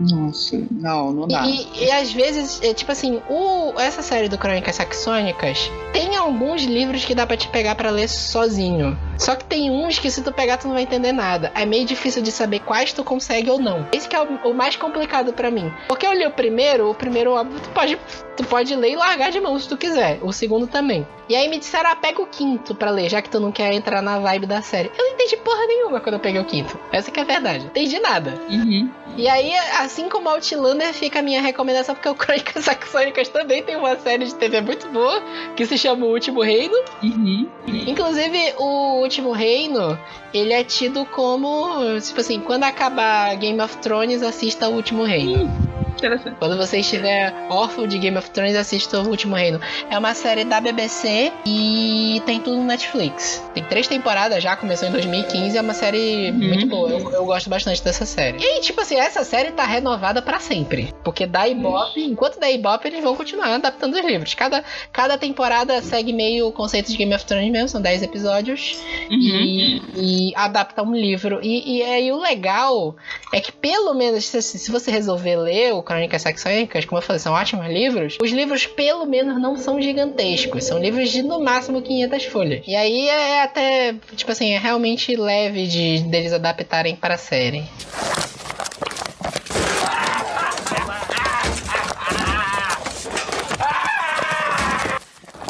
[0.09, 1.45] Nossa, não, não dá.
[1.45, 6.63] E, e, às vezes, é, tipo assim, o, essa série do Crônicas Saxônicas tem alguns
[6.63, 8.97] livros que dá para te pegar para ler sozinho.
[9.17, 11.51] Só que tem uns que se tu pegar tu não vai entender nada.
[11.53, 13.85] É meio difícil de saber quais tu consegue ou não.
[13.91, 15.71] Esse que é o, o mais complicado para mim.
[15.87, 17.99] Porque eu li o primeiro, o primeiro óbvio tu pode,
[18.35, 20.19] tu pode ler e largar de mão se tu quiser.
[20.23, 21.05] O segundo também.
[21.29, 23.71] E aí me disseram, ah, pega o quinto pra ler, já que tu não quer
[23.73, 24.91] entrar na vibe da série.
[24.97, 26.77] Eu não entendi porra nenhuma quando eu peguei o quinto.
[26.91, 27.65] Essa que é a verdade.
[27.65, 28.33] Entendi nada.
[28.49, 28.89] Uhum.
[29.17, 29.53] E aí,
[29.91, 34.25] assim como Outlander, fica a minha recomendação, porque o Crônicas Saxônicas também tem uma série
[34.25, 35.21] de TV muito boa,
[35.55, 36.75] que se chama O Último Reino.
[37.03, 37.47] Uhum.
[37.67, 39.99] Inclusive, o Último Reino,
[40.33, 45.43] ele é tido como, tipo assim, quando acabar Game of Thrones, assista O Último Reino.
[45.43, 45.70] Uhum.
[45.97, 46.35] Interessante.
[46.37, 49.59] Quando você estiver órfão de Game of Thrones, assista O Último Reino.
[49.89, 53.43] É uma série da BBC e tem tudo no Netflix.
[53.53, 56.37] Tem três temporadas já, começou em 2015, é uma série uhum.
[56.37, 56.89] muito boa.
[56.89, 58.37] Eu, eu, gosto bastante dessa série.
[58.39, 60.93] E tipo assim, essa série tá renovada para sempre.
[61.03, 64.33] Porque da Ibope, enquanto da Ibope, eles vão continuar adaptando os livros.
[64.33, 68.79] Cada, cada temporada segue meio o conceito de Game of Thrones mesmo, são 10 episódios.
[69.09, 69.17] Uhum.
[69.17, 71.39] E, e, adapta um livro.
[71.43, 72.95] E, e aí o legal
[73.33, 77.33] é que pelo menos, se, se você resolver ler Crônicas Saxônicas, como eu falei, são
[77.33, 78.17] ótimos livros.
[78.21, 80.65] Os livros, pelo menos, não são gigantescos.
[80.65, 82.63] São livros de, no máximo, 500 folhas.
[82.67, 87.63] E aí é até, tipo assim, é realmente leve de deles adaptarem para a série.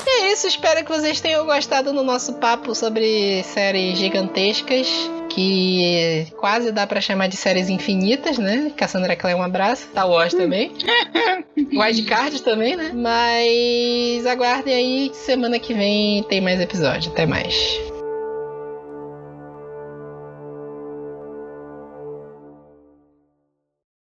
[0.08, 4.88] É espero que vocês tenham gostado do nosso papo sobre séries gigantescas
[5.34, 8.72] que quase dá para chamar de séries infinitas, né?
[8.76, 9.84] Cassandra Clare, um abraço.
[9.84, 10.72] Star Wars também.
[11.74, 12.92] Wildcard também, né?
[12.94, 17.12] Mas aguardem aí, semana que vem tem mais episódio.
[17.12, 17.91] Até mais.